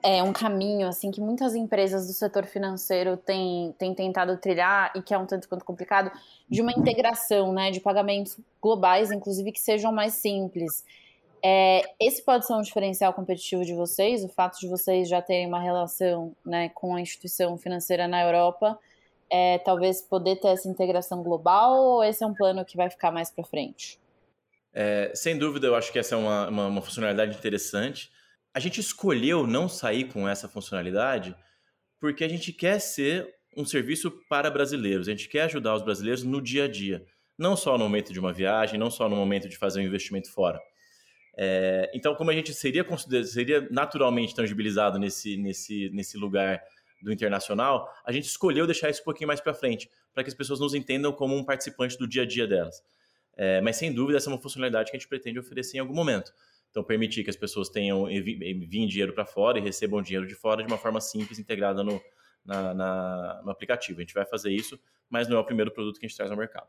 é 0.01 0.23
um 0.23 0.31
caminho 0.31 0.87
assim 0.87 1.11
que 1.11 1.19
muitas 1.19 1.55
empresas 1.55 2.07
do 2.07 2.13
setor 2.13 2.45
financeiro 2.45 3.17
têm, 3.17 3.73
têm 3.77 3.93
tentado 3.93 4.37
trilhar 4.37 4.91
e 4.95 5.01
que 5.01 5.13
é 5.13 5.17
um 5.17 5.25
tanto 5.25 5.47
quanto 5.47 5.65
complicado 5.65 6.11
de 6.47 6.61
uma 6.61 6.71
integração 6.71 7.53
né, 7.53 7.71
de 7.71 7.79
pagamentos 7.79 8.37
globais, 8.61 9.11
inclusive 9.11 9.51
que 9.51 9.59
sejam 9.59 9.91
mais 9.91 10.13
simples. 10.13 10.83
É, 11.43 11.83
esse 11.99 12.23
pode 12.23 12.45
ser 12.45 12.53
um 12.53 12.61
diferencial 12.61 13.13
competitivo 13.13 13.63
de 13.63 13.73
vocês, 13.73 14.23
o 14.23 14.29
fato 14.29 14.59
de 14.59 14.67
vocês 14.67 15.07
já 15.07 15.21
terem 15.21 15.47
uma 15.47 15.59
relação 15.59 16.35
né, 16.45 16.69
com 16.69 16.95
a 16.95 17.01
instituição 17.01 17.57
financeira 17.57 18.07
na 18.07 18.21
Europa, 18.23 18.77
é, 19.29 19.57
talvez 19.59 20.01
poder 20.01 20.37
ter 20.37 20.49
essa 20.49 20.67
integração 20.67 21.21
global 21.23 21.77
ou 21.77 22.03
esse 22.03 22.23
é 22.23 22.27
um 22.27 22.33
plano 22.33 22.65
que 22.65 22.75
vai 22.75 22.89
ficar 22.89 23.11
mais 23.11 23.29
para 23.31 23.43
frente? 23.43 23.99
É, 24.73 25.11
sem 25.15 25.37
dúvida, 25.37 25.67
eu 25.67 25.75
acho 25.75 25.91
que 25.91 25.99
essa 25.99 26.15
é 26.15 26.17
uma, 26.17 26.47
uma, 26.47 26.67
uma 26.67 26.81
funcionalidade 26.81 27.37
interessante 27.37 28.11
a 28.53 28.59
gente 28.59 28.79
escolheu 28.79 29.45
não 29.45 29.69
sair 29.69 30.05
com 30.05 30.27
essa 30.27 30.47
funcionalidade 30.47 31.35
porque 31.99 32.23
a 32.23 32.27
gente 32.27 32.53
quer 32.53 32.79
ser 32.79 33.27
um 33.55 33.65
serviço 33.65 34.11
para 34.29 34.49
brasileiros, 34.49 35.07
a 35.07 35.11
gente 35.11 35.27
quer 35.27 35.41
ajudar 35.43 35.75
os 35.75 35.83
brasileiros 35.83 36.23
no 36.23 36.41
dia 36.41 36.65
a 36.65 36.67
dia, 36.67 37.05
não 37.37 37.55
só 37.57 37.77
no 37.77 37.83
momento 37.83 38.13
de 38.13 38.19
uma 38.19 38.31
viagem, 38.31 38.79
não 38.79 38.89
só 38.89 39.09
no 39.09 39.15
momento 39.15 39.49
de 39.49 39.57
fazer 39.57 39.81
um 39.81 39.83
investimento 39.83 40.31
fora. 40.31 40.59
É, 41.37 41.89
então, 41.93 42.15
como 42.15 42.31
a 42.31 42.33
gente 42.33 42.53
seria, 42.53 42.85
seria 43.25 43.67
naturalmente 43.71 44.35
tangibilizado 44.35 44.99
nesse, 44.99 45.37
nesse, 45.37 45.89
nesse 45.91 46.17
lugar 46.17 46.61
do 47.01 47.13
internacional, 47.13 47.89
a 48.05 48.11
gente 48.11 48.25
escolheu 48.25 48.65
deixar 48.65 48.89
isso 48.89 49.01
um 49.01 49.05
pouquinho 49.05 49.27
mais 49.27 49.39
para 49.39 49.53
frente, 49.53 49.89
para 50.13 50.23
que 50.23 50.29
as 50.29 50.35
pessoas 50.35 50.59
nos 50.59 50.73
entendam 50.73 51.13
como 51.13 51.35
um 51.35 51.43
participante 51.43 51.97
do 51.97 52.07
dia 52.07 52.23
a 52.23 52.25
dia 52.25 52.45
delas. 52.45 52.83
É, 53.37 53.61
mas, 53.61 53.77
sem 53.77 53.93
dúvida, 53.93 54.17
essa 54.17 54.29
é 54.29 54.33
uma 54.33 54.41
funcionalidade 54.41 54.91
que 54.91 54.97
a 54.97 54.99
gente 54.99 55.07
pretende 55.07 55.39
oferecer 55.39 55.77
em 55.77 55.79
algum 55.79 55.93
momento. 55.93 56.33
Então, 56.69 56.83
permitir 56.83 57.23
que 57.23 57.29
as 57.29 57.35
pessoas 57.35 57.69
tenham 57.69 58.09
enviem 58.09 58.87
dinheiro 58.87 59.13
para 59.13 59.25
fora 59.25 59.57
e 59.57 59.61
recebam 59.61 60.01
dinheiro 60.01 60.27
de 60.27 60.35
fora 60.35 60.63
de 60.63 60.67
uma 60.67 60.77
forma 60.77 61.01
simples, 61.01 61.39
integrada 61.39 61.83
no, 61.83 61.99
na, 62.45 62.73
na, 62.73 63.41
no 63.43 63.51
aplicativo. 63.51 63.99
A 63.99 64.01
gente 64.01 64.13
vai 64.13 64.25
fazer 64.25 64.51
isso, 64.51 64.79
mas 65.09 65.27
não 65.27 65.37
é 65.37 65.39
o 65.39 65.45
primeiro 65.45 65.71
produto 65.71 65.99
que 65.99 66.05
a 66.05 66.09
gente 66.09 66.17
traz 66.17 66.29
ao 66.29 66.37
mercado. 66.37 66.67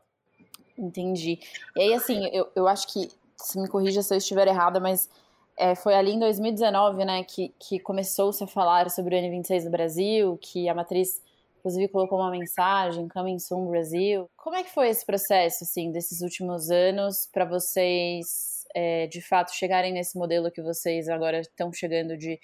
Entendi. 0.77 1.39
E 1.75 1.81
aí, 1.81 1.93
assim, 1.93 2.27
eu, 2.33 2.49
eu 2.55 2.67
acho 2.67 2.91
que, 2.91 3.09
se 3.35 3.59
me 3.59 3.67
corrija 3.67 4.01
se 4.01 4.13
eu 4.13 4.17
estiver 4.17 4.47
errada, 4.47 4.79
mas 4.79 5.09
é, 5.57 5.75
foi 5.75 5.93
ali 5.93 6.11
em 6.11 6.19
2019, 6.19 7.05
né, 7.05 7.23
que, 7.23 7.53
que 7.59 7.79
começou-se 7.79 8.43
a 8.43 8.47
falar 8.47 8.89
sobre 8.89 9.15
o 9.15 9.19
N26 9.19 9.65
no 9.65 9.69
Brasil, 9.71 10.37
que 10.41 10.67
a 10.67 10.73
matriz, 10.73 11.21
inclusive, 11.59 11.87
colocou 11.89 12.19
uma 12.19 12.31
mensagem, 12.31 13.07
Coming 13.07 13.37
Soon 13.37 13.69
Brasil. 13.69 14.29
Como 14.35 14.55
é 14.55 14.63
que 14.63 14.73
foi 14.73 14.89
esse 14.89 15.05
processo, 15.05 15.63
assim, 15.63 15.91
desses 15.91 16.21
últimos 16.21 16.71
anos 16.71 17.29
para 17.31 17.45
vocês 17.45 18.60
é, 18.75 19.07
de 19.07 19.21
fato 19.21 19.55
chegarem 19.55 19.93
nesse 19.93 20.17
modelo 20.17 20.51
que 20.51 20.61
vocês 20.61 21.09
agora 21.09 21.39
estão 21.39 21.71
chegando 21.71 22.17
de 22.17 22.39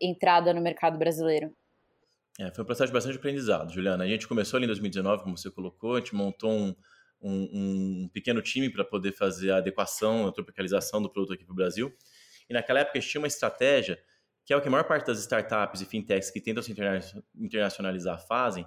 entrada 0.00 0.52
no 0.52 0.60
mercado 0.60 0.98
brasileiro? 0.98 1.50
É, 2.38 2.50
foi 2.50 2.64
um 2.64 2.66
processo 2.66 2.88
de 2.88 2.92
bastante 2.92 3.16
aprendizado, 3.16 3.72
Juliana. 3.72 4.04
A 4.04 4.06
gente 4.06 4.28
começou 4.28 4.58
ali 4.58 4.64
em 4.64 4.68
2019, 4.68 5.22
como 5.22 5.38
você 5.38 5.50
colocou, 5.50 5.94
a 5.94 5.98
gente 5.98 6.14
montou 6.14 6.50
um, 6.50 6.74
um, 7.20 8.02
um 8.04 8.10
pequeno 8.12 8.42
time 8.42 8.70
para 8.70 8.84
poder 8.84 9.12
fazer 9.12 9.52
a 9.52 9.56
adequação, 9.56 10.26
a 10.26 10.32
tropicalização 10.32 11.00
do 11.00 11.10
produto 11.10 11.32
aqui 11.32 11.44
para 11.44 11.52
o 11.52 11.56
Brasil. 11.56 11.92
E 12.48 12.52
naquela 12.52 12.80
época 12.80 12.98
a 12.98 13.00
gente 13.00 13.10
tinha 13.10 13.20
uma 13.20 13.26
estratégia, 13.26 13.98
que 14.44 14.52
é 14.52 14.56
o 14.56 14.60
que 14.60 14.68
a 14.68 14.70
maior 14.70 14.84
parte 14.84 15.06
das 15.06 15.18
startups 15.18 15.80
e 15.80 15.86
fintechs 15.86 16.30
que 16.30 16.40
tentam 16.40 16.62
se 16.62 16.74
internacionalizar 17.34 18.24
fazem, 18.26 18.66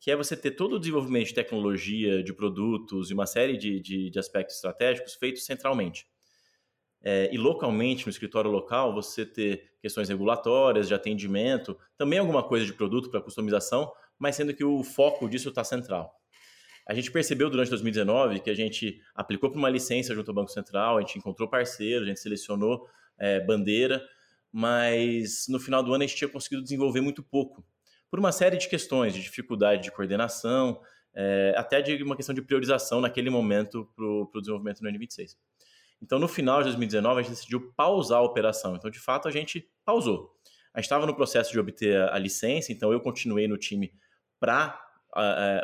que 0.00 0.10
é 0.10 0.16
você 0.16 0.34
ter 0.34 0.52
todo 0.52 0.76
o 0.76 0.78
desenvolvimento 0.78 1.26
de 1.26 1.34
tecnologia, 1.34 2.22
de 2.22 2.32
produtos 2.32 3.10
e 3.10 3.14
uma 3.14 3.26
série 3.26 3.58
de, 3.58 3.80
de, 3.80 4.10
de 4.10 4.18
aspectos 4.18 4.56
estratégicos 4.56 5.14
feitos 5.14 5.44
centralmente 5.44 6.06
é, 7.02 7.30
e 7.32 7.38
localmente, 7.38 8.06
no 8.06 8.10
escritório 8.10 8.50
local, 8.50 8.94
você 8.94 9.24
ter 9.24 9.70
questões 9.80 10.08
regulatórias, 10.08 10.86
de 10.86 10.94
atendimento, 10.94 11.78
também 11.96 12.18
alguma 12.18 12.42
coisa 12.42 12.66
de 12.66 12.72
produto 12.72 13.10
para 13.10 13.20
customização, 13.20 13.90
mas 14.18 14.36
sendo 14.36 14.52
que 14.52 14.64
o 14.64 14.84
foco 14.84 15.28
disso 15.28 15.48
está 15.48 15.64
central. 15.64 16.14
A 16.86 16.92
gente 16.92 17.10
percebeu 17.10 17.48
durante 17.48 17.70
2019 17.70 18.40
que 18.40 18.50
a 18.50 18.54
gente 18.54 19.00
aplicou 19.14 19.50
para 19.50 19.58
uma 19.58 19.70
licença 19.70 20.14
junto 20.14 20.28
ao 20.30 20.34
Banco 20.34 20.50
Central, 20.50 20.98
a 20.98 21.00
gente 21.00 21.18
encontrou 21.18 21.48
parceiros, 21.48 22.04
a 22.04 22.08
gente 22.08 22.20
selecionou 22.20 22.86
é, 23.18 23.40
bandeira, 23.40 24.04
mas 24.52 25.46
no 25.48 25.58
final 25.58 25.82
do 25.82 25.94
ano 25.94 26.02
a 26.02 26.06
gente 26.06 26.16
tinha 26.16 26.28
conseguido 26.28 26.62
desenvolver 26.62 27.00
muito 27.00 27.22
pouco, 27.22 27.64
por 28.10 28.18
uma 28.18 28.32
série 28.32 28.56
de 28.56 28.68
questões, 28.68 29.14
de 29.14 29.22
dificuldade 29.22 29.84
de 29.84 29.92
coordenação, 29.92 30.80
é, 31.14 31.54
até 31.56 31.80
de 31.80 32.02
uma 32.02 32.16
questão 32.16 32.34
de 32.34 32.42
priorização 32.42 33.00
naquele 33.00 33.30
momento 33.30 33.88
para 33.94 34.04
o 34.04 34.40
desenvolvimento 34.40 34.82
no 34.82 34.90
N26. 34.90 35.36
Então, 36.02 36.18
no 36.18 36.26
final 36.26 36.58
de 36.58 36.64
2019, 36.64 37.20
a 37.20 37.22
gente 37.22 37.32
decidiu 37.32 37.72
pausar 37.76 38.18
a 38.18 38.22
operação. 38.22 38.74
Então, 38.74 38.90
de 38.90 38.98
fato, 38.98 39.28
a 39.28 39.30
gente 39.30 39.68
pausou. 39.84 40.34
A 40.72 40.78
gente 40.78 40.86
estava 40.86 41.06
no 41.06 41.14
processo 41.14 41.52
de 41.52 41.58
obter 41.58 42.00
a, 42.10 42.18
licença, 42.18 42.72
então 42.72 42.92
eu 42.92 43.00
continuei 43.00 43.46
no 43.46 43.58
time 43.58 43.92
para 44.38 44.80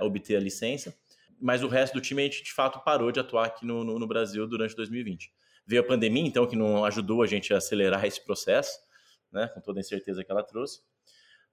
obter 0.02 0.36
a 0.36 0.40
licença, 0.40 0.94
mas 1.40 1.62
o 1.62 1.68
resto 1.68 1.94
do 1.94 2.00
time 2.00 2.22
a 2.22 2.24
gente, 2.24 2.42
de 2.42 2.52
fato, 2.52 2.80
parou 2.80 3.12
de 3.12 3.20
atuar 3.20 3.46
aqui 3.46 3.64
no, 3.64 3.84
no, 3.84 3.98
no 3.98 4.06
Brasil 4.06 4.46
durante 4.46 4.74
2020. 4.74 5.32
Veio 5.66 5.82
a 5.82 5.84
pandemia, 5.84 6.26
então, 6.26 6.46
que 6.46 6.56
não 6.56 6.84
ajudou 6.84 7.22
a 7.22 7.26
gente 7.26 7.54
a 7.54 7.58
acelerar 7.58 8.04
esse 8.04 8.24
processo, 8.24 8.78
né, 9.32 9.48
com 9.48 9.60
toda 9.60 9.78
a 9.78 9.82
incerteza 9.82 10.24
que 10.24 10.30
ela 10.30 10.42
trouxe. 10.42 10.80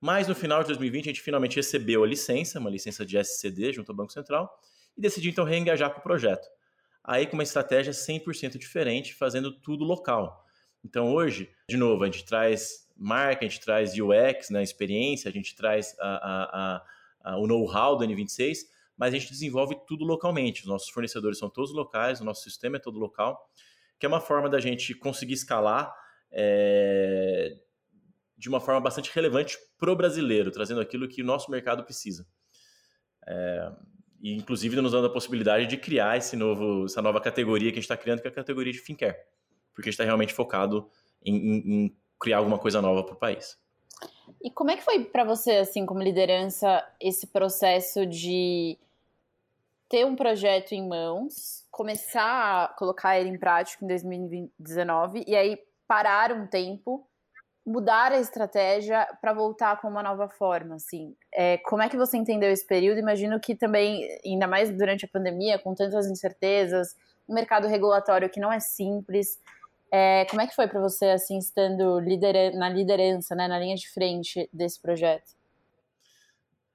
Mas 0.01 0.27
no 0.27 0.35
final 0.35 0.61
de 0.61 0.67
2020, 0.67 1.05
a 1.05 1.07
gente 1.09 1.21
finalmente 1.21 1.55
recebeu 1.55 2.03
a 2.03 2.07
licença, 2.07 2.59
uma 2.59 2.69
licença 2.69 3.05
de 3.05 3.17
SCD 3.17 3.71
junto 3.71 3.91
ao 3.91 3.95
Banco 3.95 4.11
Central, 4.11 4.51
e 4.97 5.01
decidiu 5.01 5.31
então 5.31 5.45
reengajar 5.45 5.91
com 5.93 5.99
o 5.99 6.03
projeto 6.03 6.47
aí 7.03 7.27
com 7.27 7.33
uma 7.33 7.43
estratégia 7.43 7.91
100% 7.91 8.57
diferente, 8.57 9.13
fazendo 9.13 9.51
tudo 9.51 9.83
local. 9.83 10.45
Então 10.83 11.13
hoje, 11.13 11.49
de 11.69 11.77
novo, 11.77 12.03
a 12.03 12.05
gente 12.05 12.25
traz 12.25 12.89
marca, 12.95 13.45
a 13.45 13.47
gente 13.47 13.59
traz 13.59 13.93
UX, 13.93 14.49
né, 14.49 14.61
experiência, 14.61 15.29
a 15.29 15.31
gente 15.31 15.55
traz 15.55 15.95
a, 15.99 16.83
a, 17.23 17.31
a, 17.31 17.37
o 17.37 17.47
know-how 17.47 17.97
do 17.97 18.05
N26, 18.05 18.59
mas 18.97 19.13
a 19.13 19.17
gente 19.17 19.31
desenvolve 19.31 19.75
tudo 19.87 20.05
localmente. 20.05 20.61
Os 20.61 20.67
nossos 20.67 20.89
fornecedores 20.89 21.37
são 21.37 21.49
todos 21.49 21.73
locais, 21.73 22.21
o 22.21 22.25
nosso 22.25 22.43
sistema 22.43 22.77
é 22.77 22.79
todo 22.79 22.99
local, 22.99 23.49
que 23.99 24.05
é 24.05 24.09
uma 24.09 24.21
forma 24.21 24.49
da 24.49 24.59
gente 24.59 24.93
conseguir 24.93 25.33
escalar 25.33 25.93
é, 26.31 27.57
de 28.37 28.49
uma 28.49 28.59
forma 28.59 28.81
bastante 28.81 29.11
relevante 29.13 29.57
para 29.77 29.91
o 29.91 29.95
brasileiro, 29.95 30.51
trazendo 30.51 30.81
aquilo 30.81 31.07
que 31.07 31.21
o 31.21 31.25
nosso 31.25 31.49
mercado 31.49 31.83
precisa. 31.83 32.27
É, 33.25 33.71
e 34.23 34.33
inclusive 34.33 34.77
nos 34.77 34.93
dando 34.93 35.07
a 35.07 35.09
possibilidade 35.09 35.67
de 35.67 35.75
criar 35.75 36.17
esse 36.17 36.37
novo, 36.37 36.85
essa 36.85 37.01
nova 37.01 37.19
categoria 37.19 37.69
que 37.69 37.77
a 37.77 37.81
gente 37.81 37.83
está 37.83 37.97
criando, 37.97 38.21
que 38.21 38.27
é 38.27 38.31
a 38.31 38.33
categoria 38.33 38.71
de 38.71 38.79
FinCare, 38.79 39.17
porque 39.73 39.89
a 39.89 39.91
gente 39.91 39.95
está 39.95 40.05
realmente 40.05 40.33
focado 40.33 40.89
em, 41.21 41.35
em, 41.35 41.57
em, 41.57 41.97
criar 42.17 42.37
alguma 42.37 42.57
coisa 42.57 42.81
nova 42.81 43.03
para 43.03 43.13
o 43.13 43.17
país. 43.17 43.59
E 44.41 44.49
como 44.49 44.71
é 44.71 44.77
que 44.77 44.81
foi 44.81 45.03
para 45.03 45.25
você, 45.25 45.57
assim, 45.57 45.85
como 45.85 46.01
liderança, 46.01 46.87
esse 47.01 47.27
processo 47.27 48.05
de 48.05 48.77
ter 49.89 50.05
um 50.05 50.15
projeto 50.15 50.71
em 50.71 50.87
mãos, 50.87 51.65
começar 51.69 52.63
a 52.63 52.67
colocar 52.69 53.19
ele 53.19 53.29
em 53.29 53.37
prática 53.37 53.83
em 53.83 53.87
2019 53.89 55.25
e 55.27 55.35
aí 55.35 55.59
parar 55.85 56.31
um 56.31 56.47
tempo 56.47 57.05
mudar 57.65 58.11
a 58.11 58.19
estratégia 58.19 59.07
para 59.21 59.33
voltar 59.33 59.79
com 59.79 59.87
uma 59.87 60.03
nova 60.03 60.27
forma, 60.27 60.75
assim. 60.75 61.15
É, 61.33 61.57
como 61.59 61.81
é 61.81 61.89
que 61.89 61.97
você 61.97 62.17
entendeu 62.17 62.51
esse 62.51 62.65
período? 62.65 62.99
Imagino 62.99 63.39
que 63.39 63.55
também, 63.55 64.05
ainda 64.25 64.47
mais 64.47 64.69
durante 64.69 65.05
a 65.05 65.07
pandemia, 65.07 65.57
com 65.57 65.73
tantas 65.73 66.07
incertezas, 66.07 66.95
um 67.27 67.33
mercado 67.33 67.67
regulatório 67.67 68.29
que 68.29 68.39
não 68.39 68.51
é 68.51 68.59
simples. 68.59 69.39
É, 69.89 70.25
como 70.25 70.41
é 70.41 70.47
que 70.47 70.55
foi 70.55 70.67
para 70.67 70.81
você, 70.81 71.05
assim, 71.05 71.37
estando 71.37 72.01
na 72.55 72.69
liderança, 72.69 73.35
né, 73.35 73.47
na 73.47 73.59
linha 73.59 73.75
de 73.75 73.89
frente 73.89 74.49
desse 74.51 74.81
projeto? 74.81 75.31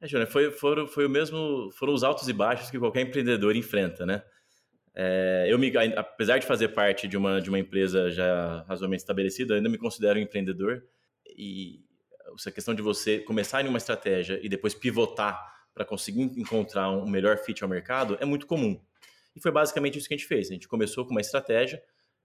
É, 0.00 0.06
Júlia, 0.06 0.26
foi, 0.26 0.50
foi 0.52 1.04
o 1.04 1.10
mesmo, 1.10 1.70
foram 1.72 1.92
os 1.92 2.04
altos 2.04 2.28
e 2.28 2.32
baixos 2.32 2.70
que 2.70 2.78
qualquer 2.78 3.02
empreendedor 3.02 3.56
enfrenta, 3.56 4.06
né? 4.06 4.22
É, 5.00 5.46
eu 5.48 5.56
me, 5.56 5.72
apesar 5.94 6.38
de 6.38 6.46
fazer 6.46 6.70
parte 6.70 7.06
de 7.06 7.16
uma, 7.16 7.40
de 7.40 7.48
uma 7.48 7.58
empresa 7.58 8.10
já 8.10 8.64
razoavelmente 8.66 9.02
estabelecida, 9.02 9.54
ainda 9.54 9.68
me 9.68 9.78
considero 9.78 10.18
um 10.18 10.22
empreendedor 10.22 10.82
e 11.36 11.80
essa 12.34 12.50
questão 12.50 12.74
de 12.74 12.82
você 12.82 13.20
começar 13.20 13.64
em 13.64 13.68
uma 13.68 13.78
estratégia 13.78 14.40
e 14.42 14.48
depois 14.48 14.74
pivotar 14.74 15.40
para 15.72 15.84
conseguir 15.84 16.22
encontrar 16.22 16.90
um 16.90 17.08
melhor 17.08 17.38
fit 17.38 17.62
ao 17.62 17.70
mercado 17.70 18.18
é 18.20 18.24
muito 18.24 18.44
comum. 18.44 18.80
E 19.36 19.40
foi 19.40 19.52
basicamente 19.52 19.96
isso 19.96 20.08
que 20.08 20.14
a 20.14 20.16
gente 20.16 20.26
fez. 20.26 20.50
A 20.50 20.54
gente 20.54 20.66
começou 20.66 21.04
com 21.04 21.12
uma 21.12 21.20
estratégia 21.20 21.80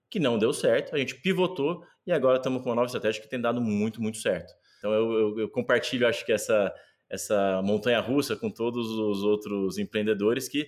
que 0.09 0.19
não 0.19 0.39
deu 0.39 0.51
certo, 0.51 0.95
a 0.95 0.97
gente 0.97 1.13
pivotou 1.21 1.85
e 2.07 2.11
agora 2.11 2.37
estamos 2.37 2.63
com 2.63 2.69
uma 2.69 2.75
nova 2.75 2.87
estratégia 2.87 3.21
que 3.21 3.29
tem 3.29 3.39
dado 3.39 3.61
muito, 3.61 4.01
muito 4.01 4.17
certo. 4.17 4.51
Então 4.79 4.91
eu, 4.91 5.11
eu, 5.11 5.39
eu 5.41 5.49
compartilho, 5.49 6.07
acho 6.07 6.25
que 6.25 6.31
essa, 6.31 6.73
essa 7.07 7.61
montanha 7.63 7.99
russa 7.99 8.35
com 8.35 8.49
todos 8.49 8.89
os 8.89 9.23
outros 9.23 9.77
empreendedores 9.77 10.49
que 10.49 10.67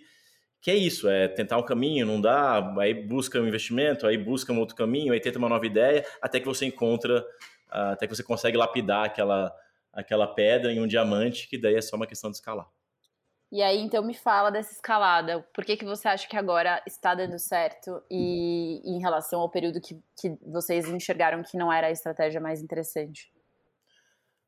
que 0.65 0.71
é 0.71 0.75
isso, 0.75 1.07
é 1.07 1.27
tentar 1.27 1.59
um 1.59 1.61
caminho, 1.61 2.07
não 2.07 2.19
dá, 2.19 2.73
aí 2.79 2.91
busca 2.91 3.39
um 3.39 3.47
investimento, 3.47 4.07
aí 4.07 4.17
busca 4.17 4.51
um 4.51 4.57
outro 4.57 4.75
caminho, 4.75 5.13
aí 5.13 5.19
tenta 5.19 5.37
uma 5.37 5.47
nova 5.47 5.63
ideia, 5.63 6.03
até 6.19 6.39
que 6.39 6.45
você 6.47 6.65
encontra, 6.65 7.23
até 7.69 8.07
que 8.07 8.15
você 8.15 8.23
consegue 8.23 8.57
lapidar 8.57 9.05
aquela, 9.05 9.55
aquela 9.93 10.25
pedra 10.25 10.73
em 10.73 10.81
um 10.81 10.87
diamante, 10.87 11.47
que 11.47 11.55
daí 11.55 11.75
é 11.75 11.81
só 11.81 11.95
uma 11.95 12.07
questão 12.07 12.31
de 12.31 12.37
escalar. 12.37 12.67
E 13.51 13.61
aí, 13.61 13.79
então, 13.79 14.03
me 14.03 14.15
fala 14.15 14.49
dessa 14.49 14.73
escalada. 14.73 15.47
Por 15.53 15.63
que, 15.63 15.77
que 15.77 15.85
você 15.85 16.07
acha 16.07 16.27
que 16.27 16.35
agora 16.35 16.81
está 16.87 17.13
dando 17.13 17.37
certo 17.37 18.01
e, 18.09 18.81
e 18.83 18.97
em 18.97 18.99
relação 18.99 19.41
ao 19.41 19.51
período 19.51 19.79
que, 19.79 20.01
que 20.19 20.35
vocês 20.41 20.89
enxergaram 20.89 21.43
que 21.43 21.59
não 21.59 21.71
era 21.71 21.85
a 21.85 21.91
estratégia 21.91 22.41
mais 22.41 22.59
interessante? 22.59 23.31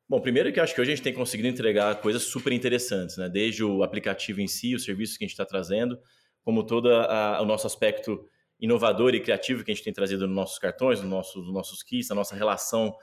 Bom, 0.08 0.22
primeiro 0.22 0.50
que 0.50 0.58
acho 0.58 0.74
que 0.74 0.80
hoje 0.80 0.92
a 0.92 0.94
gente 0.94 1.04
tem 1.04 1.12
conseguido 1.12 1.48
entregar 1.48 2.00
coisas 2.00 2.22
super 2.22 2.50
interessantes, 2.54 3.18
né? 3.18 3.28
Desde 3.28 3.62
o 3.62 3.82
aplicativo 3.82 4.40
em 4.40 4.46
si, 4.46 4.74
os 4.74 4.82
serviços 4.82 5.18
que 5.18 5.24
a 5.24 5.26
gente 5.26 5.34
está 5.34 5.44
trazendo, 5.44 6.00
como 6.42 6.64
todo 6.64 6.90
a, 6.90 7.42
o 7.42 7.44
nosso 7.44 7.66
aspecto 7.66 8.24
inovador 8.58 9.14
e 9.14 9.20
criativo 9.20 9.62
que 9.62 9.70
a 9.70 9.74
gente 9.74 9.84
tem 9.84 9.92
trazido 9.92 10.26
nos 10.26 10.34
nossos 10.34 10.58
cartões, 10.58 11.02
nos 11.02 11.10
nossos, 11.10 11.44
nos 11.44 11.52
nossos 11.52 11.82
kits, 11.82 12.10
a 12.10 12.14
nossa 12.14 12.34
relação 12.34 12.96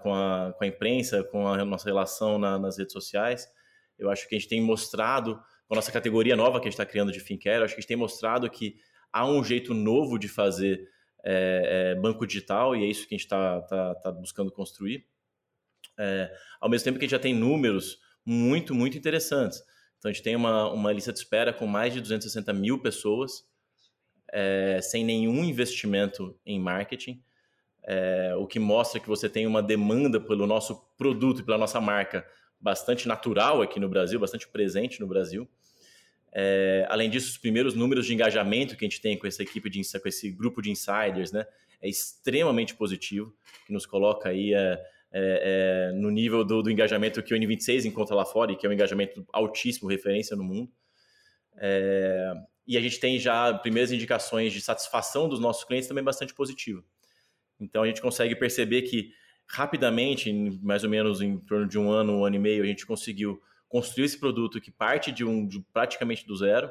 com 0.00 0.14
a, 0.14 0.54
com 0.56 0.62
a 0.62 0.66
imprensa, 0.68 1.24
com 1.24 1.48
a 1.48 1.64
nossa 1.64 1.86
relação 1.86 2.38
na, 2.38 2.56
nas 2.56 2.78
redes 2.78 2.92
sociais. 2.92 3.48
Eu 3.98 4.08
acho 4.08 4.28
que 4.28 4.36
a 4.36 4.38
gente 4.38 4.48
tem 4.48 4.60
mostrado, 4.60 5.34
com 5.66 5.74
a 5.74 5.76
nossa 5.76 5.90
categoria 5.90 6.36
nova 6.36 6.60
que 6.60 6.68
a 6.68 6.70
gente 6.70 6.80
está 6.80 6.86
criando 6.86 7.10
de 7.10 7.18
FinCare, 7.18 7.64
acho 7.64 7.74
que 7.74 7.80
a 7.80 7.82
gente 7.82 7.88
tem 7.88 7.96
mostrado 7.96 8.48
que 8.48 8.76
há 9.12 9.26
um 9.26 9.42
jeito 9.42 9.74
novo 9.74 10.16
de 10.16 10.28
fazer 10.28 10.88
é, 11.24 11.94
é, 11.96 12.00
banco 12.00 12.24
digital 12.24 12.76
e 12.76 12.84
é 12.84 12.86
isso 12.86 13.08
que 13.08 13.16
a 13.16 13.18
gente 13.18 13.26
está 13.26 13.60
tá, 13.62 13.94
tá 13.96 14.12
buscando 14.12 14.52
construir 14.52 15.04
é, 15.98 16.32
ao 16.60 16.68
mesmo 16.68 16.84
tempo 16.84 16.98
que 16.98 17.04
a 17.04 17.06
gente 17.06 17.16
já 17.16 17.18
tem 17.18 17.34
números 17.34 17.98
muito, 18.24 18.74
muito 18.74 18.96
interessantes. 18.96 19.62
Então, 19.98 20.10
a 20.10 20.12
gente 20.12 20.22
tem 20.22 20.36
uma, 20.36 20.72
uma 20.72 20.92
lista 20.92 21.12
de 21.12 21.18
espera 21.18 21.52
com 21.52 21.66
mais 21.66 21.92
de 21.92 22.00
260 22.00 22.52
mil 22.52 22.78
pessoas, 22.78 23.44
é, 24.32 24.80
sem 24.80 25.04
nenhum 25.04 25.44
investimento 25.44 26.38
em 26.46 26.60
marketing, 26.60 27.22
é, 27.84 28.34
o 28.36 28.46
que 28.46 28.58
mostra 28.58 29.00
que 29.00 29.08
você 29.08 29.28
tem 29.28 29.46
uma 29.46 29.62
demanda 29.62 30.20
pelo 30.20 30.46
nosso 30.46 30.76
produto 30.96 31.40
e 31.40 31.42
pela 31.42 31.56
nossa 31.56 31.80
marca 31.80 32.26
bastante 32.60 33.08
natural 33.08 33.62
aqui 33.62 33.80
no 33.80 33.88
Brasil, 33.88 34.20
bastante 34.20 34.46
presente 34.46 35.00
no 35.00 35.06
Brasil. 35.06 35.48
É, 36.32 36.86
além 36.90 37.08
disso, 37.08 37.30
os 37.30 37.38
primeiros 37.38 37.74
números 37.74 38.06
de 38.06 38.12
engajamento 38.12 38.76
que 38.76 38.84
a 38.84 38.88
gente 38.88 39.00
tem 39.00 39.18
com 39.18 39.26
essa 39.26 39.42
equipe 39.42 39.70
de 39.70 39.80
com 39.98 40.08
esse 40.08 40.30
grupo 40.30 40.60
de 40.60 40.70
insiders, 40.70 41.32
né, 41.32 41.46
é 41.80 41.88
extremamente 41.88 42.74
positivo, 42.74 43.34
que 43.66 43.72
nos 43.72 43.86
coloca 43.86 44.28
aí 44.28 44.52
é, 45.12 45.90
é, 45.90 45.98
no 45.98 46.10
nível 46.10 46.44
do, 46.44 46.62
do, 46.62 46.70
engajamento 46.70 47.22
que 47.22 47.34
o 47.34 47.36
N26 47.36 47.84
encontra 47.84 48.14
lá 48.14 48.24
fora, 48.24 48.52
e 48.52 48.56
que 48.56 48.66
é 48.66 48.70
um 48.70 48.72
engajamento 48.72 49.26
altíssimo, 49.32 49.88
referência 49.88 50.36
no 50.36 50.44
mundo. 50.44 50.70
É, 51.56 52.32
e 52.66 52.76
a 52.76 52.80
gente 52.80 53.00
tem 53.00 53.18
já 53.18 53.54
primeiras 53.54 53.90
indicações 53.90 54.52
de 54.52 54.60
satisfação 54.60 55.28
dos 55.28 55.40
nossos 55.40 55.64
clientes 55.64 55.88
também 55.88 56.04
bastante 56.04 56.34
positiva. 56.34 56.84
Então 57.58 57.82
a 57.82 57.86
gente 57.86 58.00
consegue 58.00 58.36
perceber 58.36 58.82
que 58.82 59.10
rapidamente, 59.46 60.30
mais 60.62 60.84
ou 60.84 60.90
menos 60.90 61.22
em 61.22 61.38
torno 61.38 61.66
de 61.66 61.78
um 61.78 61.90
ano, 61.90 62.18
um 62.18 62.24
ano 62.24 62.36
e 62.36 62.38
meio, 62.38 62.62
a 62.62 62.66
gente 62.66 62.86
conseguiu 62.86 63.40
construir 63.66 64.04
esse 64.04 64.18
produto 64.18 64.60
que 64.60 64.70
parte 64.70 65.10
de 65.10 65.24
um 65.24 65.46
de 65.46 65.60
praticamente 65.72 66.26
do 66.26 66.36
zero, 66.36 66.70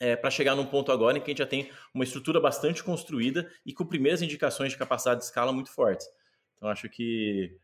é, 0.00 0.16
para 0.16 0.30
chegar 0.30 0.56
num 0.56 0.66
ponto 0.66 0.90
agora 0.90 1.16
em 1.16 1.20
que 1.20 1.30
a 1.30 1.32
gente 1.32 1.38
já 1.38 1.46
tem 1.46 1.70
uma 1.94 2.04
estrutura 2.04 2.40
bastante 2.40 2.82
construída 2.82 3.48
e 3.64 3.72
com 3.72 3.86
primeiras 3.86 4.20
indicações 4.20 4.72
de 4.72 4.78
capacidade 4.78 5.20
de 5.20 5.26
escala 5.26 5.52
muito 5.52 5.70
fortes. 5.70 6.06
Então 6.62 6.70
acho 6.70 6.88
que 6.88 7.58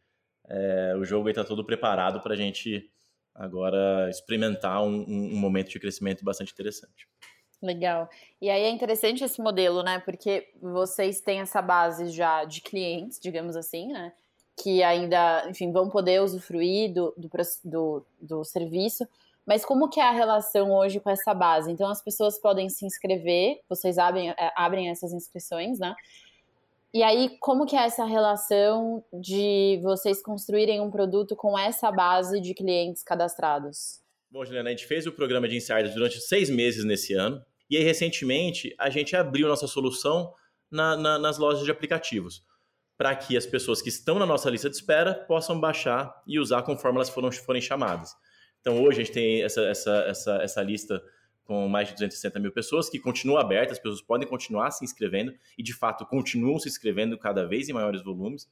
é, 0.49 0.97
o 0.99 1.05
jogo 1.05 1.29
está 1.29 1.45
todo 1.45 1.65
preparado 1.65 2.21
para 2.21 2.35
a 2.35 2.37
gente 2.37 2.91
agora 3.33 4.11
experimentar 4.11 4.83
um, 4.83 5.05
um, 5.07 5.37
momento 5.37 5.71
de 5.71 5.79
crescimento 5.79 6.25
bastante 6.25 6.53
interessante. 6.53 7.09
Legal. 7.63 8.11
E 8.43 8.51
aí 8.51 8.65
é 8.65 8.69
interessante 8.69 9.23
esse 9.23 9.41
modelo, 9.41 9.85
né? 9.85 10.01
Porque 10.01 10.49
vocês 10.61 11.21
têm 11.21 11.39
essa 11.39 11.63
base 11.63 12.09
já 12.09 12.43
de 12.43 12.61
clientes, 12.61 13.21
digamos 13.21 13.55
assim, 13.55 13.87
né? 13.93 14.13
Que 14.61 14.83
ainda, 14.83 15.49
enfim, 15.49 15.71
vão 15.71 15.89
poder 15.89 16.21
usufruir 16.21 16.93
do, 16.93 17.15
do, 17.17 17.29
do, 17.65 18.07
do 18.21 18.45
serviço. 18.45 19.07
Mas 19.47 19.65
como 19.65 19.89
que 19.89 20.01
é 20.01 20.09
a 20.09 20.11
relação 20.11 20.73
hoje 20.73 20.99
com 20.99 21.09
essa 21.09 21.33
base? 21.33 21.71
Então 21.71 21.89
as 21.89 22.03
pessoas 22.03 22.37
podem 22.37 22.69
se 22.69 22.85
inscrever, 22.85 23.61
vocês 23.69 23.97
abrem, 23.97 24.31
é, 24.31 24.53
abrem 24.57 24.91
essas 24.91 25.13
inscrições, 25.13 25.79
né? 25.79 25.95
E 26.93 27.03
aí, 27.03 27.37
como 27.41 27.67
que 27.67 27.77
é 27.77 27.81
essa 27.81 28.05
relação 28.05 29.05
de 29.13 29.79
vocês 29.83 30.23
construírem 30.23 30.81
um 30.81 30.91
produto 30.91 31.37
com 31.37 31.59
essa 31.59 31.93
base 31.93 32.41
de 32.41 32.55
clientes 32.55 33.03
cadastrados? 33.03 34.01
Bom, 34.31 34.45
Juliana, 34.45 34.71
a 34.71 34.73
gente 34.73 34.87
fez 34.87 35.07
o 35.07 35.13
programa 35.13 35.47
de 35.47 35.57
insiders 35.57 35.95
durante 35.95 36.19
seis 36.21 36.49
meses 36.49 36.85
nesse 36.85 37.13
ano. 37.13 37.43
E 37.69 37.77
aí, 37.77 37.83
recentemente, 37.83 38.75
a 38.79 38.89
gente 38.89 39.15
abriu 39.15 39.49
nossa 39.49 39.67
solução 39.67 40.33
na, 40.71 40.97
na, 40.97 41.19
nas 41.19 41.37
lojas 41.37 41.65
de 41.65 41.71
aplicativos, 41.71 42.43
para 42.97 43.15
que 43.15 43.37
as 43.37 43.45
pessoas 43.45 43.83
que 43.83 43.91
estão 43.91 44.19
na 44.19 44.25
nossa 44.25 44.49
lista 44.49 44.71
de 44.71 44.77
espera 44.77 45.15
possam 45.15 45.61
baixar 45.61 46.23
e 46.27 46.39
usar 46.39 46.63
conforme 46.63 46.97
elas 46.97 47.11
foram, 47.11 47.31
forem 47.31 47.61
chamadas. 47.61 48.15
Então, 48.61 48.83
hoje 48.83 49.03
a 49.03 49.05
gente 49.05 49.15
tem 49.15 49.43
essa, 49.43 49.61
essa, 49.63 49.95
essa, 50.09 50.43
essa 50.43 50.63
lista 50.63 51.03
com 51.49 51.67
mais 51.67 51.89
de 51.89 51.95
260 51.95 52.39
mil 52.39 52.53
pessoas, 52.53 52.91
que 52.91 52.99
continua 52.99 53.41
aberta, 53.41 53.73
as 53.73 53.79
pessoas 53.79 54.03
podem 54.03 54.29
continuar 54.29 54.71
se 54.71 54.85
inscrevendo 54.85 55.35
e, 55.57 55.63
de 55.63 55.73
fato, 55.73 56.05
continuam 56.05 56.59
se 56.59 56.69
inscrevendo 56.69 57.17
cada 57.17 57.47
vez 57.47 57.71
em 57.71 57.73
maiores 57.73 58.05
volumes. 58.05 58.47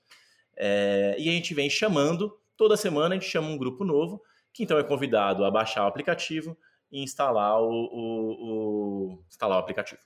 É, 0.57 1.15
e 1.19 1.29
a 1.29 1.33
gente 1.33 1.53
vem 1.53 1.69
chamando, 1.69 2.35
toda 2.57 2.75
semana 2.75 3.15
a 3.15 3.19
gente 3.19 3.31
chama 3.31 3.49
um 3.49 3.59
grupo 3.59 3.85
novo, 3.85 4.23
que 4.51 4.63
então 4.63 4.79
é 4.79 4.83
convidado 4.83 5.45
a 5.45 5.51
baixar 5.51 5.85
o 5.85 5.89
aplicativo 5.89 6.57
e 6.91 7.03
instalar 7.03 7.61
o, 7.61 7.69
o, 7.69 9.13
o 9.13 9.25
instalar 9.29 9.59
o 9.59 9.61
aplicativo. 9.61 10.01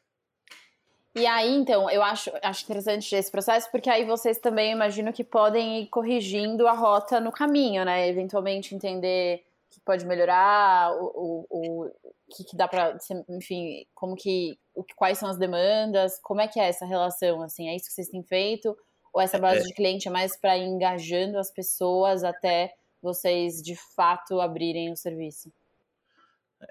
E 1.14 1.24
aí, 1.26 1.54
então, 1.54 1.88
eu 1.88 2.02
acho, 2.02 2.32
acho 2.42 2.64
interessante 2.64 3.14
esse 3.14 3.30
processo, 3.30 3.70
porque 3.70 3.88
aí 3.88 4.04
vocês 4.04 4.38
também 4.38 4.72
imagino 4.72 5.12
que 5.12 5.22
podem 5.22 5.82
ir 5.82 5.86
corrigindo 5.86 6.66
a 6.66 6.72
rota 6.72 7.20
no 7.20 7.30
caminho, 7.30 7.84
né? 7.84 8.08
Eventualmente 8.08 8.74
entender 8.74 9.44
que 9.80 9.84
pode 9.84 10.06
melhorar, 10.06 10.92
o, 10.92 11.46
o, 11.50 11.86
o 11.86 11.90
que, 12.34 12.44
que 12.44 12.56
dá 12.56 12.68
para, 12.68 12.96
enfim, 13.28 13.84
como 13.94 14.14
que, 14.14 14.58
o, 14.74 14.84
quais 14.94 15.18
são 15.18 15.28
as 15.28 15.38
demandas, 15.38 16.20
como 16.22 16.40
é 16.40 16.48
que 16.48 16.60
é 16.60 16.68
essa 16.68 16.86
relação, 16.86 17.42
assim, 17.42 17.68
é 17.68 17.74
isso 17.74 17.86
que 17.86 17.92
vocês 17.92 18.08
têm 18.08 18.22
feito? 18.22 18.76
Ou 19.12 19.20
essa 19.20 19.38
base 19.38 19.60
é. 19.60 19.62
de 19.64 19.74
cliente 19.74 20.06
é 20.06 20.10
mais 20.10 20.38
para 20.38 20.56
engajando 20.56 21.38
as 21.38 21.50
pessoas 21.50 22.22
até 22.22 22.72
vocês 23.02 23.62
de 23.62 23.74
fato 23.96 24.40
abrirem 24.40 24.92
o 24.92 24.96
serviço? 24.96 25.52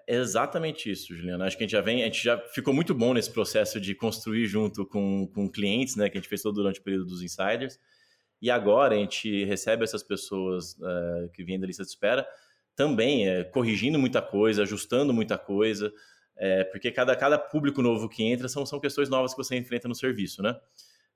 É 0.08 0.16
exatamente 0.16 0.90
isso, 0.90 1.16
Juliana. 1.16 1.46
Acho 1.46 1.58
que 1.58 1.64
a 1.64 1.66
gente 1.66 1.72
já 1.72 1.82
vem, 1.82 2.04
a 2.04 2.06
gente 2.06 2.24
já 2.24 2.38
ficou 2.50 2.74
muito 2.74 2.94
bom 2.94 3.14
nesse 3.14 3.32
processo 3.32 3.82
de 3.82 3.96
construir 3.96 4.46
junto 4.46 4.86
com, 4.86 5.28
com 5.34 5.50
clientes, 5.50 5.96
né, 5.96 6.10
que 6.10 6.18
a 6.18 6.22
gente 6.22 6.30
fez 6.30 6.44
todo 6.44 6.56
durante 6.56 6.80
o 6.80 6.84
período 6.84 7.06
dos 7.06 7.24
insiders. 7.24 7.80
E 8.42 8.50
agora 8.52 8.96
a 8.96 8.98
gente 8.98 9.44
recebe 9.46 9.84
essas 9.84 10.04
pessoas 10.04 10.74
uh, 10.76 11.30
que 11.34 11.44
vêm 11.44 11.60
da 11.60 11.68
lista 11.68 11.84
de 11.84 11.90
espera 11.90 12.26
também 12.80 13.28
é, 13.28 13.44
corrigindo 13.44 14.00
muita 14.00 14.22
coisa, 14.22 14.64
ajustando 14.64 15.14
muita 15.14 15.38
coisa, 15.38 15.92
é, 16.38 16.64
porque 16.64 16.90
cada, 16.90 17.14
cada 17.14 17.38
público 17.38 17.82
novo 17.82 18.08
que 18.08 18.24
entra 18.24 18.48
são, 18.48 18.66
são 18.66 18.80
questões 18.80 19.10
novas 19.10 19.34
que 19.34 19.38
você 19.38 19.58
enfrenta 19.58 19.86
no 19.90 19.94
serviço, 19.94 20.42
né? 20.42 20.58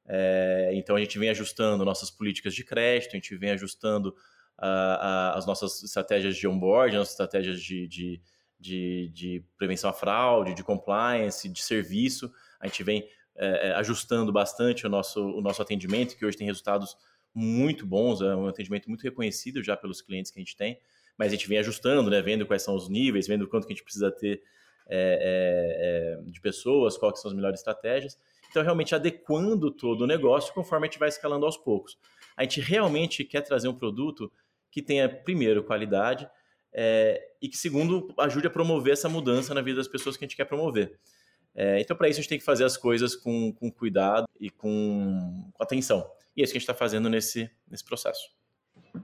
É, 0.05 0.71
então 0.73 0.97
a 0.97 0.99
gente 0.99 1.17
vem 1.17 1.29
ajustando 1.29 1.85
nossas 1.85 2.11
políticas 2.11 2.53
de 2.53 2.65
crédito, 2.65 3.11
a 3.11 3.15
gente 3.15 3.33
vem 3.37 3.51
ajustando 3.51 4.13
a, 4.57 4.67
a, 4.67 5.37
as 5.37 5.45
nossas 5.45 5.81
estratégias 5.81 6.35
de 6.35 6.45
onboarding, 6.45 6.97
nossas 6.97 7.13
estratégias 7.13 7.61
de, 7.61 7.87
de, 7.87 8.21
de, 8.59 9.09
de, 9.13 9.45
prevenção 9.57 9.89
à 9.89 9.93
fraude, 9.93 10.53
de 10.53 10.65
compliance, 10.65 11.47
de 11.47 11.61
serviço. 11.61 12.29
A 12.59 12.67
gente 12.67 12.83
vem 12.83 13.07
é, 13.37 13.69
é, 13.69 13.71
ajustando 13.75 14.33
bastante 14.33 14.85
o 14.85 14.89
nosso, 14.89 15.25
o 15.25 15.39
nosso 15.39 15.61
atendimento, 15.61 16.17
que 16.17 16.25
hoje 16.25 16.35
tem 16.35 16.45
resultados 16.45 16.97
muito 17.33 17.87
bons, 17.87 18.21
é 18.21 18.35
um 18.35 18.47
atendimento 18.47 18.89
muito 18.89 19.03
reconhecido 19.03 19.63
já 19.63 19.77
pelos 19.77 20.01
clientes 20.01 20.29
que 20.29 20.39
a 20.39 20.43
gente 20.43 20.57
tem 20.57 20.77
mas 21.17 21.31
a 21.31 21.35
gente 21.35 21.47
vem 21.47 21.57
ajustando, 21.59 22.09
né? 22.09 22.21
Vendo 22.21 22.45
quais 22.45 22.61
são 22.61 22.75
os 22.75 22.89
níveis, 22.89 23.27
vendo 23.27 23.47
quanto 23.47 23.67
que 23.67 23.73
a 23.73 23.75
gente 23.75 23.83
precisa 23.83 24.11
ter 24.11 24.41
é, 24.87 26.17
é, 26.19 26.27
é, 26.27 26.31
de 26.31 26.41
pessoas, 26.41 26.97
quais 26.97 27.21
são 27.21 27.29
as 27.29 27.35
melhores 27.35 27.59
estratégias. 27.59 28.17
Então, 28.49 28.61
realmente 28.61 28.93
adequando 28.93 29.71
todo 29.71 30.01
o 30.01 30.07
negócio 30.07 30.53
conforme 30.53 30.85
a 30.85 30.89
gente 30.89 30.99
vai 30.99 31.09
escalando 31.09 31.45
aos 31.45 31.57
poucos. 31.57 31.97
A 32.35 32.43
gente 32.43 32.61
realmente 32.61 33.23
quer 33.23 33.41
trazer 33.41 33.67
um 33.67 33.73
produto 33.73 34.31
que 34.69 34.81
tenha, 34.81 35.07
primeiro, 35.07 35.63
qualidade 35.63 36.29
é, 36.71 37.21
e 37.41 37.47
que, 37.47 37.57
segundo, 37.57 38.13
ajude 38.19 38.47
a 38.47 38.49
promover 38.49 38.93
essa 38.93 39.07
mudança 39.07 39.53
na 39.53 39.61
vida 39.61 39.77
das 39.77 39.87
pessoas 39.87 40.17
que 40.17 40.25
a 40.25 40.27
gente 40.27 40.35
quer 40.35 40.45
promover. 40.45 40.99
É, 41.55 41.79
então, 41.79 41.95
para 41.95 42.09
isso, 42.09 42.19
a 42.19 42.21
gente 42.21 42.29
tem 42.29 42.39
que 42.39 42.45
fazer 42.45 42.63
as 42.63 42.75
coisas 42.75 43.15
com, 43.15 43.53
com 43.53 43.71
cuidado 43.71 44.27
e 44.39 44.49
com, 44.49 45.49
com 45.53 45.63
atenção. 45.63 46.09
E 46.35 46.41
é 46.41 46.43
isso 46.43 46.51
que 46.51 46.57
a 46.57 46.59
gente 46.59 46.69
está 46.69 46.73
fazendo 46.73 47.09
nesse, 47.09 47.49
nesse 47.69 47.83
processo. 47.83 48.29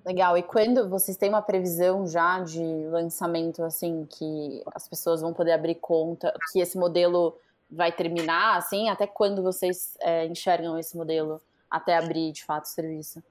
Legal. 0.06 0.38
E 0.38 0.43
quando 0.43 0.88
vocês 0.88 1.17
têm 1.17 1.30
uma 1.30 1.41
previsão 1.41 2.06
já 2.06 2.39
de 2.41 2.63
lançamento, 2.88 3.63
assim, 3.63 4.06
que 4.06 4.62
as 4.73 4.88
pessoas 4.88 5.21
vão 5.21 5.34
poder 5.34 5.52
abrir 5.52 5.75
conta, 5.75 6.34
que 6.52 6.60
esse 6.60 6.78
modelo 6.78 7.38
vai 7.69 7.91
terminar, 7.91 8.58
assim, 8.58 8.89
até 8.89 9.08
quando 9.08 9.41
vocês 9.41 9.97
é, 10.02 10.25
enxergam 10.25 10.78
esse 10.78 10.95
modelo 10.95 11.41
até 11.69 11.97
abrir 11.97 12.32
de 12.32 12.43
fato 12.43 12.65
o 12.65 12.69
serviço? 12.69 13.23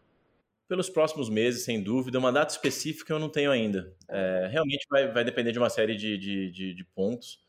Pelos 0.68 0.90
próximos 0.90 1.30
meses, 1.30 1.64
sem 1.64 1.82
dúvida. 1.82 2.18
Uma 2.18 2.32
data 2.32 2.52
específica 2.52 3.12
eu 3.12 3.18
não 3.18 3.28
tenho 3.28 3.50
ainda. 3.50 3.92
É, 4.08 4.48
realmente 4.50 4.86
vai, 4.90 5.10
vai, 5.10 5.24
depender 5.24 5.50
de 5.52 5.58
uma 5.58 5.70
série 5.70 5.96
de, 5.96 6.18
de, 6.18 6.50
de, 6.50 6.74
de 6.74 6.84
pontos. 6.84 7.40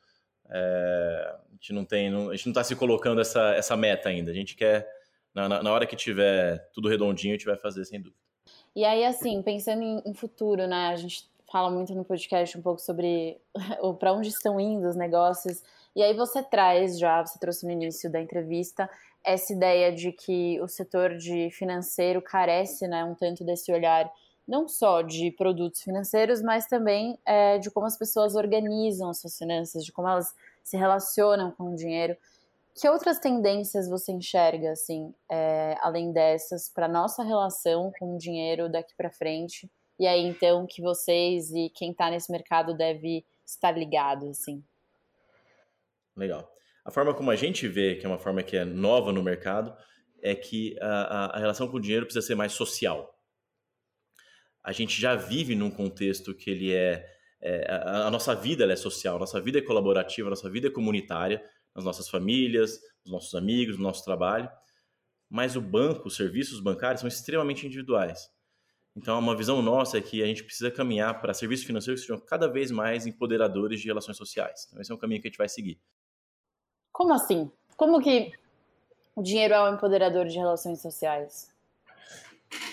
É, 0.49 1.35
a 1.35 1.53
gente 1.53 1.73
não 1.73 1.83
tem, 1.83 2.09
não, 2.09 2.29
a 2.29 2.35
gente 2.35 2.45
não 2.45 2.51
está 2.51 2.63
se 2.63 2.75
colocando 2.75 3.19
essa, 3.19 3.53
essa 3.55 3.75
meta 3.75 4.09
ainda. 4.09 4.31
A 4.31 4.33
gente 4.33 4.55
quer, 4.55 4.87
na, 5.33 5.61
na 5.61 5.71
hora 5.71 5.85
que 5.85 5.95
tiver 5.95 6.69
tudo 6.73 6.87
redondinho, 6.87 7.33
a 7.33 7.37
gente 7.37 7.45
vai 7.45 7.57
fazer 7.57 7.83
sem 7.85 8.01
dúvida. 8.01 8.28
E 8.75 8.85
aí, 8.85 9.03
assim, 9.03 9.41
pensando 9.41 9.81
em, 9.81 10.01
em 10.05 10.13
futuro, 10.13 10.67
né? 10.67 10.89
A 10.89 10.95
gente 10.95 11.29
fala 11.51 11.69
muito 11.71 11.93
no 11.93 12.05
podcast 12.05 12.57
um 12.57 12.61
pouco 12.61 12.79
sobre 12.79 13.39
para 13.99 14.13
onde 14.13 14.29
estão 14.29 14.59
indo 14.59 14.87
os 14.87 14.95
negócios. 14.95 15.61
E 15.95 16.03
aí 16.03 16.13
você 16.13 16.43
traz 16.43 16.97
já, 16.97 17.25
você 17.25 17.39
trouxe 17.39 17.65
no 17.65 17.71
início 17.71 18.11
da 18.11 18.21
entrevista, 18.21 18.89
essa 19.23 19.51
ideia 19.51 19.91
de 19.91 20.11
que 20.11 20.61
o 20.61 20.67
setor 20.67 21.17
de 21.17 21.49
financeiro 21.51 22.21
carece, 22.21 22.87
né, 22.87 23.03
um 23.03 23.15
tanto 23.15 23.43
desse 23.43 23.71
olhar 23.71 24.09
não 24.47 24.67
só 24.67 25.03
de 25.03 25.29
produtos 25.31 25.81
financeiros, 25.81 26.41
mas 26.41 26.65
também 26.65 27.19
é, 27.23 27.59
de 27.59 27.69
como 27.69 27.85
as 27.85 27.97
pessoas 27.97 28.35
organizam 28.35 29.13
suas 29.13 29.37
finanças, 29.37 29.85
de 29.85 29.91
como 29.91 30.07
elas 30.07 30.33
se 30.63 30.75
relacionam 30.75 31.51
com 31.51 31.71
o 31.71 31.75
dinheiro. 31.75 32.17
Que 32.75 32.87
outras 32.87 33.19
tendências 33.19 33.89
você 33.89 34.11
enxerga, 34.11 34.71
assim, 34.71 35.13
é, 35.29 35.75
além 35.81 36.13
dessas, 36.13 36.69
para 36.69 36.87
nossa 36.87 37.23
relação 37.23 37.91
com 37.99 38.15
o 38.15 38.17
dinheiro 38.17 38.69
daqui 38.69 38.93
para 38.95 39.11
frente? 39.11 39.69
E 39.99 40.07
aí, 40.07 40.21
então, 40.21 40.65
que 40.65 40.81
vocês 40.81 41.51
e 41.51 41.69
quem 41.75 41.91
está 41.91 42.09
nesse 42.09 42.31
mercado 42.31 42.75
deve 42.75 43.25
estar 43.45 43.71
ligado, 43.71 44.29
assim? 44.29 44.63
Legal. 46.15 46.49
A 46.85 46.91
forma 46.91 47.13
como 47.13 47.31
a 47.31 47.35
gente 47.35 47.67
vê, 47.67 47.95
que 47.95 48.05
é 48.05 48.09
uma 48.09 48.17
forma 48.17 48.41
que 48.41 48.55
é 48.55 48.63
nova 48.63 49.11
no 49.11 49.21
mercado, 49.21 49.75
é 50.21 50.33
que 50.33 50.77
a, 50.81 51.35
a 51.35 51.39
relação 51.39 51.67
com 51.67 51.77
o 51.77 51.81
dinheiro 51.81 52.05
precisa 52.05 52.25
ser 52.25 52.35
mais 52.35 52.53
social. 52.53 53.13
A 54.63 54.71
gente 54.71 54.99
já 54.99 55.15
vive 55.15 55.55
num 55.55 55.71
contexto 55.71 56.33
que 56.33 56.49
ele 56.49 56.73
é, 56.73 57.05
é 57.41 57.71
a, 57.71 58.07
a, 58.07 58.11
nossa 58.11 58.35
vida 58.35 58.71
é 58.71 58.75
social, 58.75 59.15
a 59.15 59.19
nossa 59.19 59.39
vida 59.41 59.59
é 59.59 59.61
colaborativa, 59.61 60.27
a 60.27 60.31
nossa 60.31 60.49
vida 60.49 60.67
é 60.67 60.71
comunitária, 60.71 61.43
nas 61.75 61.85
nossas 61.85 62.09
famílias, 62.09 62.79
nos 63.03 63.13
nossos 63.13 63.35
amigos, 63.35 63.77
no 63.77 63.83
nosso 63.83 64.03
trabalho. 64.03 64.49
Mas 65.29 65.55
o 65.55 65.61
banco, 65.61 66.07
os 66.07 66.15
serviços 66.15 66.59
bancários 66.59 67.01
são 67.01 67.07
extremamente 67.07 67.65
individuais. 67.65 68.29
Então, 68.95 69.17
uma 69.19 69.35
visão 69.35 69.61
nossa 69.61 69.97
é 69.97 70.01
que 70.01 70.21
a 70.23 70.25
gente 70.25 70.43
precisa 70.43 70.71
caminhar 70.71 71.21
para 71.21 71.33
serviços 71.33 71.65
financeiros 71.65 72.01
que 72.01 72.07
sejam 72.07 72.19
cada 72.19 72.47
vez 72.47 72.71
mais 72.71 73.05
empoderadores 73.05 73.79
de 73.79 73.87
relações 73.87 74.17
sociais. 74.17 74.67
Então, 74.67 74.81
esse 74.81 74.91
é 74.91 74.95
um 74.95 74.97
caminho 74.97 75.21
que 75.21 75.27
a 75.27 75.29
gente 75.29 75.37
vai 75.37 75.47
seguir. 75.47 75.79
Como 76.91 77.13
assim? 77.13 77.51
Como 77.77 78.01
que 78.01 78.31
o 79.15 79.21
dinheiro 79.21 79.53
é 79.53 79.69
um 79.69 79.75
empoderador 79.75 80.25
de 80.25 80.37
relações 80.37 80.81
sociais? 80.81 81.53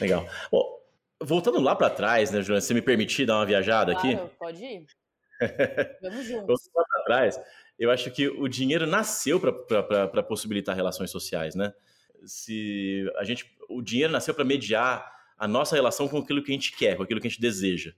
Legal. 0.00 0.26
Bom, 0.50 0.80
voltando 1.22 1.60
lá 1.60 1.76
para 1.76 1.90
trás, 1.90 2.30
né, 2.30 2.40
Juliana, 2.40 2.60
se 2.60 2.74
me 2.74 2.82
permitir 2.82 3.26
dar 3.26 3.36
uma 3.36 3.46
viajada 3.46 3.92
claro, 3.92 4.24
aqui? 4.24 4.36
pode 4.38 4.64
ir. 4.64 4.86
Vamos 6.02 6.24
juntos. 6.24 6.46
Voltando 6.46 6.72
lá 6.74 6.84
para 6.84 7.04
trás, 7.04 7.40
eu 7.78 7.90
acho 7.90 8.10
que 8.10 8.28
o 8.28 8.48
dinheiro 8.48 8.86
nasceu 8.86 9.38
para 9.38 10.22
possibilitar 10.22 10.74
relações 10.74 11.10
sociais, 11.10 11.54
né? 11.54 11.72
Se 12.24 13.10
a 13.16 13.24
gente, 13.24 13.44
o 13.68 13.82
dinheiro 13.82 14.12
nasceu 14.12 14.34
para 14.34 14.44
mediar 14.44 15.12
a 15.38 15.46
nossa 15.46 15.76
relação 15.76 16.08
com 16.08 16.18
aquilo 16.18 16.42
que 16.42 16.50
a 16.50 16.54
gente 16.54 16.74
quer, 16.74 16.96
com 16.96 17.02
aquilo 17.02 17.20
que 17.20 17.26
a 17.26 17.30
gente 17.30 17.40
deseja. 17.40 17.92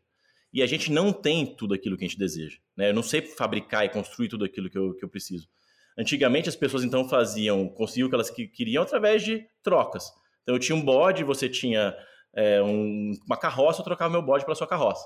E 0.52 0.62
a 0.62 0.66
gente 0.66 0.90
não 0.90 1.12
tem 1.12 1.46
tudo 1.46 1.74
aquilo 1.74 1.96
que 1.96 2.04
a 2.04 2.08
gente 2.08 2.18
deseja. 2.18 2.58
Né? 2.76 2.90
Eu 2.90 2.94
não 2.94 3.02
sei 3.02 3.22
fabricar 3.22 3.84
e 3.84 3.88
construir 3.88 4.28
tudo 4.28 4.44
aquilo 4.44 4.68
que 4.68 4.78
eu, 4.78 4.94
que 4.94 5.04
eu 5.04 5.08
preciso. 5.08 5.48
Antigamente 5.96 6.48
as 6.48 6.56
pessoas 6.56 6.84
então 6.84 7.08
faziam, 7.08 7.68
conseguiam 7.68 8.06
o 8.06 8.08
que 8.08 8.14
elas 8.14 8.30
queriam 8.30 8.82
através 8.82 9.22
de 9.22 9.46
trocas. 9.62 10.10
Então 10.42 10.54
eu 10.54 10.58
tinha 10.58 10.74
um 10.74 10.82
bode, 10.82 11.22
você 11.22 11.48
tinha 11.48 11.94
é, 12.34 12.62
um, 12.62 13.12
uma 13.26 13.36
carroça, 13.36 13.80
eu 13.80 13.84
trocava 13.84 14.10
meu 14.10 14.22
bode 14.22 14.44
pela 14.44 14.54
sua 14.54 14.66
carroça. 14.66 15.04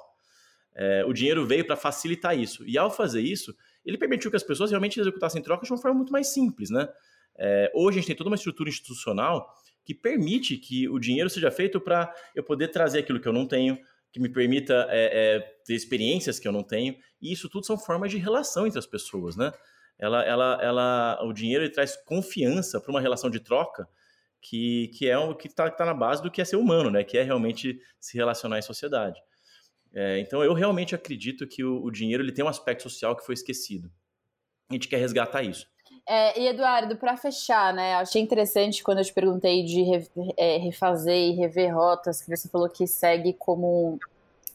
É, 0.74 1.04
o 1.04 1.12
dinheiro 1.12 1.46
veio 1.46 1.66
para 1.66 1.76
facilitar 1.76 2.38
isso. 2.38 2.64
E 2.66 2.78
ao 2.78 2.90
fazer 2.90 3.20
isso, 3.20 3.54
ele 3.84 3.98
permitiu 3.98 4.30
que 4.30 4.36
as 4.36 4.42
pessoas 4.42 4.70
realmente 4.70 5.00
executassem 5.00 5.42
trocas 5.42 5.66
de 5.66 5.72
uma 5.72 5.80
forma 5.80 5.96
muito 5.96 6.12
mais 6.12 6.32
simples, 6.32 6.70
né? 6.70 6.88
É, 7.38 7.70
hoje 7.74 7.98
a 7.98 8.00
gente 8.00 8.08
tem 8.08 8.16
toda 8.16 8.28
uma 8.28 8.36
estrutura 8.36 8.68
institucional 8.68 9.48
que 9.84 9.94
permite 9.94 10.56
que 10.56 10.88
o 10.88 10.98
dinheiro 10.98 11.28
seja 11.30 11.50
feito 11.50 11.80
para 11.80 12.12
eu 12.34 12.42
poder 12.42 12.68
trazer 12.68 13.00
aquilo 13.00 13.20
que 13.20 13.26
eu 13.26 13.32
não 13.32 13.46
tenho, 13.46 13.78
que 14.12 14.20
me 14.20 14.28
permita 14.28 14.86
é, 14.90 15.36
é, 15.36 15.40
ter 15.64 15.74
experiências 15.74 16.38
que 16.38 16.46
eu 16.46 16.52
não 16.52 16.62
tenho, 16.62 16.94
e 17.20 17.32
isso 17.32 17.48
tudo 17.48 17.66
são 17.66 17.78
formas 17.78 18.10
de 18.10 18.18
relação 18.18 18.66
entre 18.66 18.78
as 18.78 18.86
pessoas, 18.86 19.36
né? 19.36 19.52
ela, 20.02 20.24
ela, 20.24 20.58
ela, 20.60 21.18
o 21.22 21.32
dinheiro 21.32 21.70
traz 21.70 21.96
confiança 21.96 22.80
para 22.80 22.90
uma 22.90 23.00
relação 23.00 23.30
de 23.30 23.38
troca 23.38 23.88
que, 24.40 24.88
que 24.98 25.08
é 25.08 25.16
o 25.16 25.32
que 25.32 25.46
está 25.46 25.70
tá 25.70 25.86
na 25.86 25.94
base 25.94 26.20
do 26.20 26.30
que 26.30 26.40
é 26.40 26.44
ser 26.44 26.56
humano, 26.56 26.90
né? 26.90 27.04
Que 27.04 27.18
é 27.18 27.22
realmente 27.22 27.78
se 28.00 28.16
relacionar 28.16 28.58
em 28.58 28.62
sociedade. 28.62 29.20
É, 29.94 30.18
então, 30.20 30.42
eu 30.42 30.54
realmente 30.54 30.94
acredito 30.94 31.46
que 31.46 31.62
o, 31.62 31.82
o, 31.82 31.90
dinheiro 31.90 32.22
ele 32.22 32.32
tem 32.32 32.44
um 32.44 32.48
aspecto 32.48 32.82
social 32.82 33.14
que 33.14 33.24
foi 33.24 33.34
esquecido. 33.34 33.90
A 34.70 34.74
gente 34.74 34.88
quer 34.88 34.96
resgatar 34.96 35.42
isso. 35.42 35.66
É, 36.08 36.40
e 36.40 36.48
Eduardo, 36.48 36.96
para 36.96 37.16
fechar, 37.16 37.74
né? 37.74 37.94
Achei 37.96 38.20
interessante 38.20 38.82
quando 38.82 38.98
eu 38.98 39.04
te 39.04 39.12
perguntei 39.12 39.62
de 39.64 39.82
re, 39.82 40.08
é, 40.36 40.56
refazer 40.56 41.14
e 41.14 41.32
rever 41.32 41.74
rotas, 41.74 42.22
que 42.22 42.34
você 42.34 42.48
falou 42.48 42.68
que 42.68 42.86
segue 42.86 43.34
como 43.34 43.98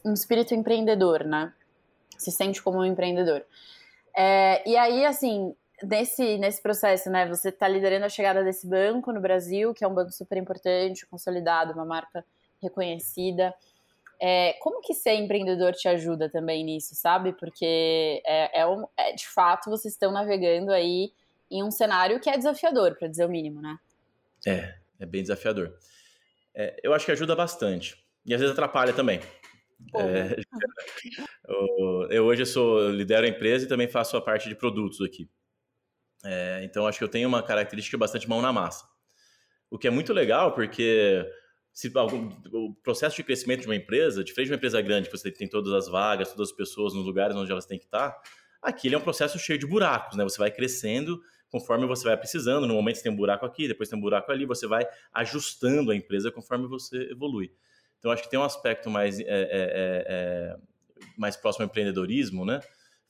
um 0.04 0.12
espírito 0.12 0.54
empreendedor, 0.54 1.24
né? 1.24 1.52
Se 2.16 2.32
sente 2.32 2.60
como 2.60 2.78
um 2.78 2.84
empreendedor. 2.84 3.44
É, 4.16 4.68
e 4.68 4.76
aí, 4.76 5.06
assim, 5.06 5.54
nesse, 5.82 6.38
nesse 6.38 6.60
processo, 6.60 7.08
né, 7.10 7.26
você 7.28 7.50
está 7.50 7.68
liderando 7.68 8.04
a 8.04 8.08
chegada 8.08 8.42
desse 8.42 8.66
banco 8.66 9.12
no 9.12 9.20
Brasil, 9.20 9.72
que 9.72 9.84
é 9.84 9.88
um 9.88 9.94
banco 9.94 10.10
super 10.10 10.36
importante, 10.36 11.06
consolidado, 11.06 11.72
uma 11.72 11.84
marca 11.84 12.24
reconhecida. 12.60 13.54
É, 14.20 14.54
como 14.54 14.80
que 14.80 14.94
ser 14.94 15.14
empreendedor 15.14 15.72
te 15.72 15.88
ajuda 15.88 16.28
também 16.28 16.64
nisso, 16.64 16.94
sabe? 16.94 17.32
Porque 17.32 18.20
é, 18.26 18.60
é, 18.60 18.66
um, 18.66 18.84
é, 18.96 19.12
de 19.12 19.28
fato 19.28 19.70
vocês 19.70 19.94
estão 19.94 20.10
navegando 20.10 20.72
aí 20.72 21.12
em 21.50 21.62
um 21.62 21.70
cenário 21.70 22.20
que 22.20 22.28
é 22.28 22.36
desafiador, 22.36 22.96
para 22.96 23.08
dizer 23.08 23.24
o 23.24 23.28
mínimo, 23.28 23.62
né? 23.62 23.78
É, 24.46 24.74
é 24.98 25.06
bem 25.06 25.22
desafiador. 25.22 25.72
É, 26.54 26.78
eu 26.82 26.92
acho 26.92 27.06
que 27.06 27.12
ajuda 27.12 27.36
bastante. 27.36 27.96
E 28.26 28.34
às 28.34 28.40
vezes 28.40 28.52
atrapalha 28.52 28.92
também. 28.92 29.20
É, 29.94 30.36
eu, 32.10 32.24
hoje 32.24 32.44
sou 32.44 32.90
lidero 32.90 33.26
a 33.26 33.30
empresa 33.30 33.64
e 33.64 33.68
também 33.68 33.88
faço 33.88 34.16
a 34.16 34.20
parte 34.20 34.48
de 34.48 34.54
produtos 34.56 35.00
aqui. 35.00 35.30
É, 36.24 36.60
então 36.64 36.86
acho 36.86 36.98
que 36.98 37.04
eu 37.04 37.08
tenho 37.08 37.28
uma 37.28 37.42
característica 37.42 37.96
bastante 37.96 38.28
mão 38.28 38.42
na 38.42 38.52
massa. 38.52 38.84
O 39.70 39.78
que 39.78 39.86
é 39.86 39.90
muito 39.90 40.12
legal 40.12 40.52
porque 40.52 41.24
se 41.78 41.92
algum, 41.94 42.28
o 42.52 42.74
processo 42.82 43.14
de 43.14 43.22
crescimento 43.22 43.60
de 43.60 43.68
uma 43.68 43.76
empresa, 43.76 44.24
diferente 44.24 44.48
de 44.48 44.52
uma 44.52 44.56
empresa 44.56 44.82
grande, 44.82 45.08
que 45.08 45.16
você 45.16 45.30
tem 45.30 45.46
todas 45.46 45.72
as 45.72 45.86
vagas, 45.86 46.28
todas 46.32 46.50
as 46.50 46.56
pessoas 46.56 46.92
nos 46.92 47.06
lugares 47.06 47.36
onde 47.36 47.52
elas 47.52 47.66
têm 47.66 47.78
que 47.78 47.84
estar, 47.84 48.20
aqui 48.60 48.88
ele 48.88 48.96
é 48.96 48.98
um 48.98 49.00
processo 49.00 49.38
cheio 49.38 49.60
de 49.60 49.64
buracos, 49.64 50.16
né? 50.16 50.24
Você 50.24 50.38
vai 50.38 50.50
crescendo 50.50 51.22
conforme 51.48 51.86
você 51.86 52.02
vai 52.02 52.16
precisando. 52.16 52.66
No 52.66 52.74
momento 52.74 52.96
você 52.96 53.04
tem 53.04 53.12
um 53.12 53.16
buraco 53.16 53.46
aqui, 53.46 53.68
depois 53.68 53.88
tem 53.88 53.96
um 53.96 54.02
buraco 54.02 54.32
ali, 54.32 54.44
você 54.44 54.66
vai 54.66 54.84
ajustando 55.12 55.92
a 55.92 55.94
empresa 55.94 56.32
conforme 56.32 56.66
você 56.66 57.12
evolui. 57.12 57.52
Então, 58.00 58.10
acho 58.10 58.24
que 58.24 58.30
tem 58.30 58.40
um 58.40 58.42
aspecto 58.42 58.90
mais, 58.90 59.20
é, 59.20 59.22
é, 59.22 59.26
é, 59.28 60.04
é, 60.08 60.56
mais 61.16 61.36
próximo 61.36 61.62
ao 61.62 61.68
empreendedorismo, 61.68 62.44
né? 62.44 62.58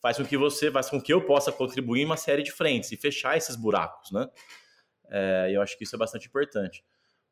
Faz 0.03 0.19
com 0.19 0.27
que 0.27 0.37
você, 0.37 0.71
faz 0.71 0.91
com 0.91 1.01
que 1.01 1.11
eu 1.11 1.25
possa 1.25 1.51
contribuir 1.51 2.03
em 2.03 2.05
uma 2.05 2.19
série 2.19 2.43
de 2.43 2.53
frentes 2.53 2.93
e 2.93 2.99
fechar 2.99 3.35
esses 3.35 3.57
buracos, 3.57 4.13
né? 4.13 4.29
É, 5.11 5.53
eu 5.55 5.63
acho 5.63 5.79
que 5.79 5.85
isso 5.85 5.97
é 5.97 5.99
bastante 5.99 6.29
importante. 6.29 6.85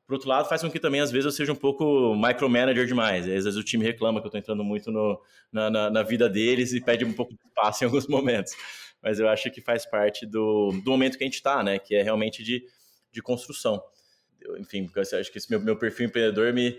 Por 0.07 0.15
outro 0.15 0.29
lado, 0.29 0.49
faz 0.49 0.63
com 0.63 0.71
que 0.71 0.79
também, 0.79 1.01
às 1.01 1.11
vezes, 1.11 1.25
eu 1.25 1.33
seja 1.33 1.53
um 1.53 1.57
pouco 1.57 2.15
micromanager 2.15 2.87
demais. 2.87 3.27
Às 3.27 3.45
vezes 3.45 3.57
o 3.57 3.65
time 3.65 3.85
reclama 3.85 4.21
que 4.21 4.27
eu 4.27 4.29
estou 4.29 4.39
entrando 4.39 4.63
muito 4.63 4.93
no, 4.93 5.21
na, 5.51 5.69
na, 5.69 5.91
na, 5.91 6.03
vida 6.05 6.29
deles 6.29 6.73
e 6.73 6.81
pede 6.81 7.05
um 7.05 7.13
pouco 7.13 7.35
de 7.35 7.41
espaço 7.45 7.83
em 7.83 7.87
alguns 7.87 8.07
momentos. 8.09 8.53
Mas 9.03 9.19
eu 9.19 9.29
acho 9.29 9.51
que 9.51 9.61
faz 9.61 9.85
parte 9.85 10.25
do, 10.25 10.71
do 10.85 10.91
momento 10.93 11.19
que 11.19 11.25
a 11.25 11.27
gente 11.27 11.35
está, 11.35 11.61
né? 11.63 11.81
Que 11.81 11.97
é 11.97 12.03
realmente 12.03 12.45
de, 12.45 12.65
de 13.11 13.21
construção. 13.21 13.83
Eu, 14.41 14.57
enfim, 14.59 14.89
eu 14.95 15.03
acho 15.03 15.33
que 15.33 15.39
esse 15.39 15.51
meu, 15.51 15.61
meu 15.61 15.77
perfil 15.77 16.07
empreendedor 16.07 16.53
me, 16.53 16.79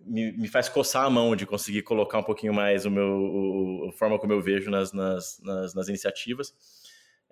me, 0.00 0.32
me, 0.32 0.48
faz 0.48 0.68
coçar 0.68 1.04
a 1.04 1.10
mão 1.10 1.36
de 1.36 1.46
conseguir 1.46 1.82
colocar 1.82 2.18
um 2.18 2.24
pouquinho 2.24 2.52
mais 2.52 2.84
o 2.84 2.90
meu, 2.90 3.06
o, 3.06 3.88
a 3.88 3.92
forma 3.92 4.18
como 4.18 4.32
eu 4.32 4.40
vejo 4.40 4.70
nas, 4.70 4.92
nas, 4.92 5.40
nas, 5.40 5.72
nas 5.72 5.88
iniciativas, 5.88 6.52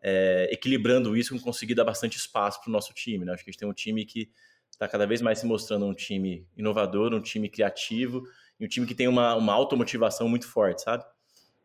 é, 0.00 0.48
equilibrando 0.52 1.16
isso 1.16 1.34
com 1.34 1.40
conseguir 1.40 1.74
dar 1.74 1.84
bastante 1.84 2.16
espaço 2.16 2.60
para 2.60 2.68
o 2.68 2.72
nosso 2.72 2.94
time. 2.94 3.24
Né? 3.24 3.32
Acho 3.32 3.42
que 3.42 3.50
a 3.50 3.52
gente 3.52 3.58
tem 3.58 3.68
um 3.68 3.74
time 3.74 4.04
que 4.04 4.30
está 4.74 4.88
cada 4.88 5.06
vez 5.06 5.22
mais 5.22 5.38
se 5.38 5.46
mostrando 5.46 5.86
um 5.86 5.94
time 5.94 6.46
inovador, 6.56 7.14
um 7.14 7.20
time 7.20 7.48
criativo 7.48 8.24
e 8.58 8.64
um 8.64 8.68
time 8.68 8.86
que 8.86 8.94
tem 8.94 9.08
uma, 9.08 9.34
uma 9.36 9.52
automotivação 9.52 10.28
muito 10.28 10.48
forte, 10.48 10.82
sabe? 10.82 11.04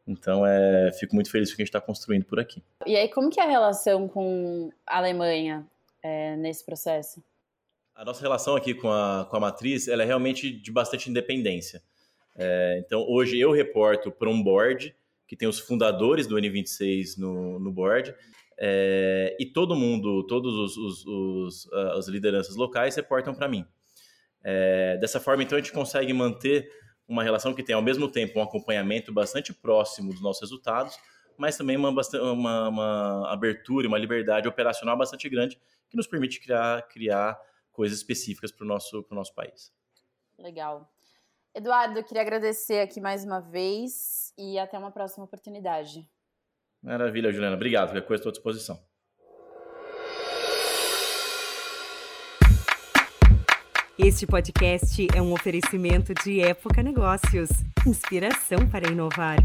Então, 0.07 0.45
é, 0.45 0.91
fico 0.93 1.13
muito 1.13 1.29
feliz 1.29 1.49
com 1.49 1.53
o 1.53 1.55
que 1.57 1.61
a 1.61 1.65
gente 1.65 1.69
está 1.69 1.81
construindo 1.81 2.25
por 2.25 2.39
aqui. 2.39 2.63
E 2.85 2.95
aí, 2.95 3.09
como 3.09 3.29
que 3.29 3.39
é 3.39 3.43
a 3.43 3.49
relação 3.49 4.07
com 4.07 4.71
a 4.85 4.97
Alemanha 4.97 5.67
é, 6.01 6.35
nesse 6.35 6.65
processo? 6.65 7.23
A 7.95 8.05
nossa 8.05 8.21
relação 8.21 8.55
aqui 8.55 8.73
com 8.73 8.89
a, 8.89 9.27
com 9.29 9.37
a 9.37 9.39
matriz 9.39 9.87
ela 9.87 10.03
é 10.03 10.05
realmente 10.05 10.51
de 10.51 10.71
bastante 10.71 11.09
independência. 11.09 11.83
É, 12.35 12.81
então, 12.85 13.05
hoje 13.07 13.39
eu 13.39 13.51
reporto 13.51 14.11
para 14.11 14.29
um 14.29 14.41
board 14.41 14.95
que 15.27 15.35
tem 15.35 15.47
os 15.47 15.59
fundadores 15.59 16.25
do 16.25 16.37
N26 16.37 17.17
no, 17.17 17.59
no 17.59 17.71
board, 17.71 18.15
é, 18.61 19.37
e 19.39 19.45
todo 19.45 19.73
mundo, 19.73 20.27
todos 20.27 20.53
os, 20.53 20.77
os, 20.77 21.05
os 21.05 21.65
uh, 21.67 21.97
as 21.97 22.09
lideranças 22.09 22.57
locais 22.57 22.93
reportam 22.93 23.33
para 23.33 23.47
mim. 23.47 23.65
É, 24.43 24.97
dessa 24.97 25.17
forma, 25.17 25.41
então, 25.43 25.57
a 25.57 25.61
gente 25.61 25.71
consegue 25.71 26.11
manter 26.11 26.69
uma 27.07 27.23
relação 27.23 27.53
que 27.53 27.63
tem, 27.63 27.73
ao 27.73 27.81
mesmo 27.81 28.11
tempo, 28.11 28.37
um 28.37 28.43
acompanhamento 28.43 29.13
bastante 29.13 29.53
próximo 29.53 30.11
dos 30.11 30.21
nossos 30.21 30.41
resultados, 30.41 30.99
mas 31.37 31.55
também 31.55 31.77
uma, 31.77 31.89
uma, 31.89 32.67
uma 32.67 33.33
abertura, 33.33 33.87
uma 33.87 33.97
liberdade 33.97 34.47
operacional 34.47 34.97
bastante 34.97 35.29
grande, 35.29 35.57
que 35.89 35.95
nos 35.95 36.05
permite 36.05 36.41
criar, 36.41 36.85
criar 36.89 37.39
coisas 37.71 37.97
específicas 37.97 38.51
para 38.51 38.65
o 38.65 38.67
nosso, 38.67 39.05
nosso 39.09 39.33
país. 39.33 39.71
Legal. 40.37 40.91
Eduardo, 41.55 42.03
queria 42.03 42.21
agradecer 42.21 42.81
aqui 42.81 42.99
mais 42.99 43.23
uma 43.23 43.39
vez 43.39 44.33
e 44.37 44.59
até 44.59 44.77
uma 44.77 44.91
próxima 44.91 45.23
oportunidade. 45.23 46.07
Maravilha, 46.81 47.31
Juliana. 47.31 47.55
Obrigado. 47.55 47.89
Qualquer 47.89 48.07
coisa, 48.07 48.21
estou 48.21 48.29
à 48.29 48.33
disposição. 48.33 48.79
Este 53.97 54.25
podcast 54.25 55.07
é 55.13 55.21
um 55.21 55.33
oferecimento 55.33 56.13
de 56.23 56.39
Época 56.39 56.81
Negócios 56.81 57.49
inspiração 57.85 58.67
para 58.69 58.89
inovar. 58.89 59.37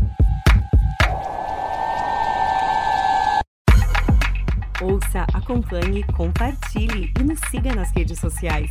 Ouça, 4.83 5.27
acompanhe, 5.33 6.05
compartilhe 6.13 7.13
e 7.19 7.25
nos 7.25 7.41
siga 7.51 7.75
nas 7.75 7.91
redes 7.93 8.19
sociais. 8.19 8.71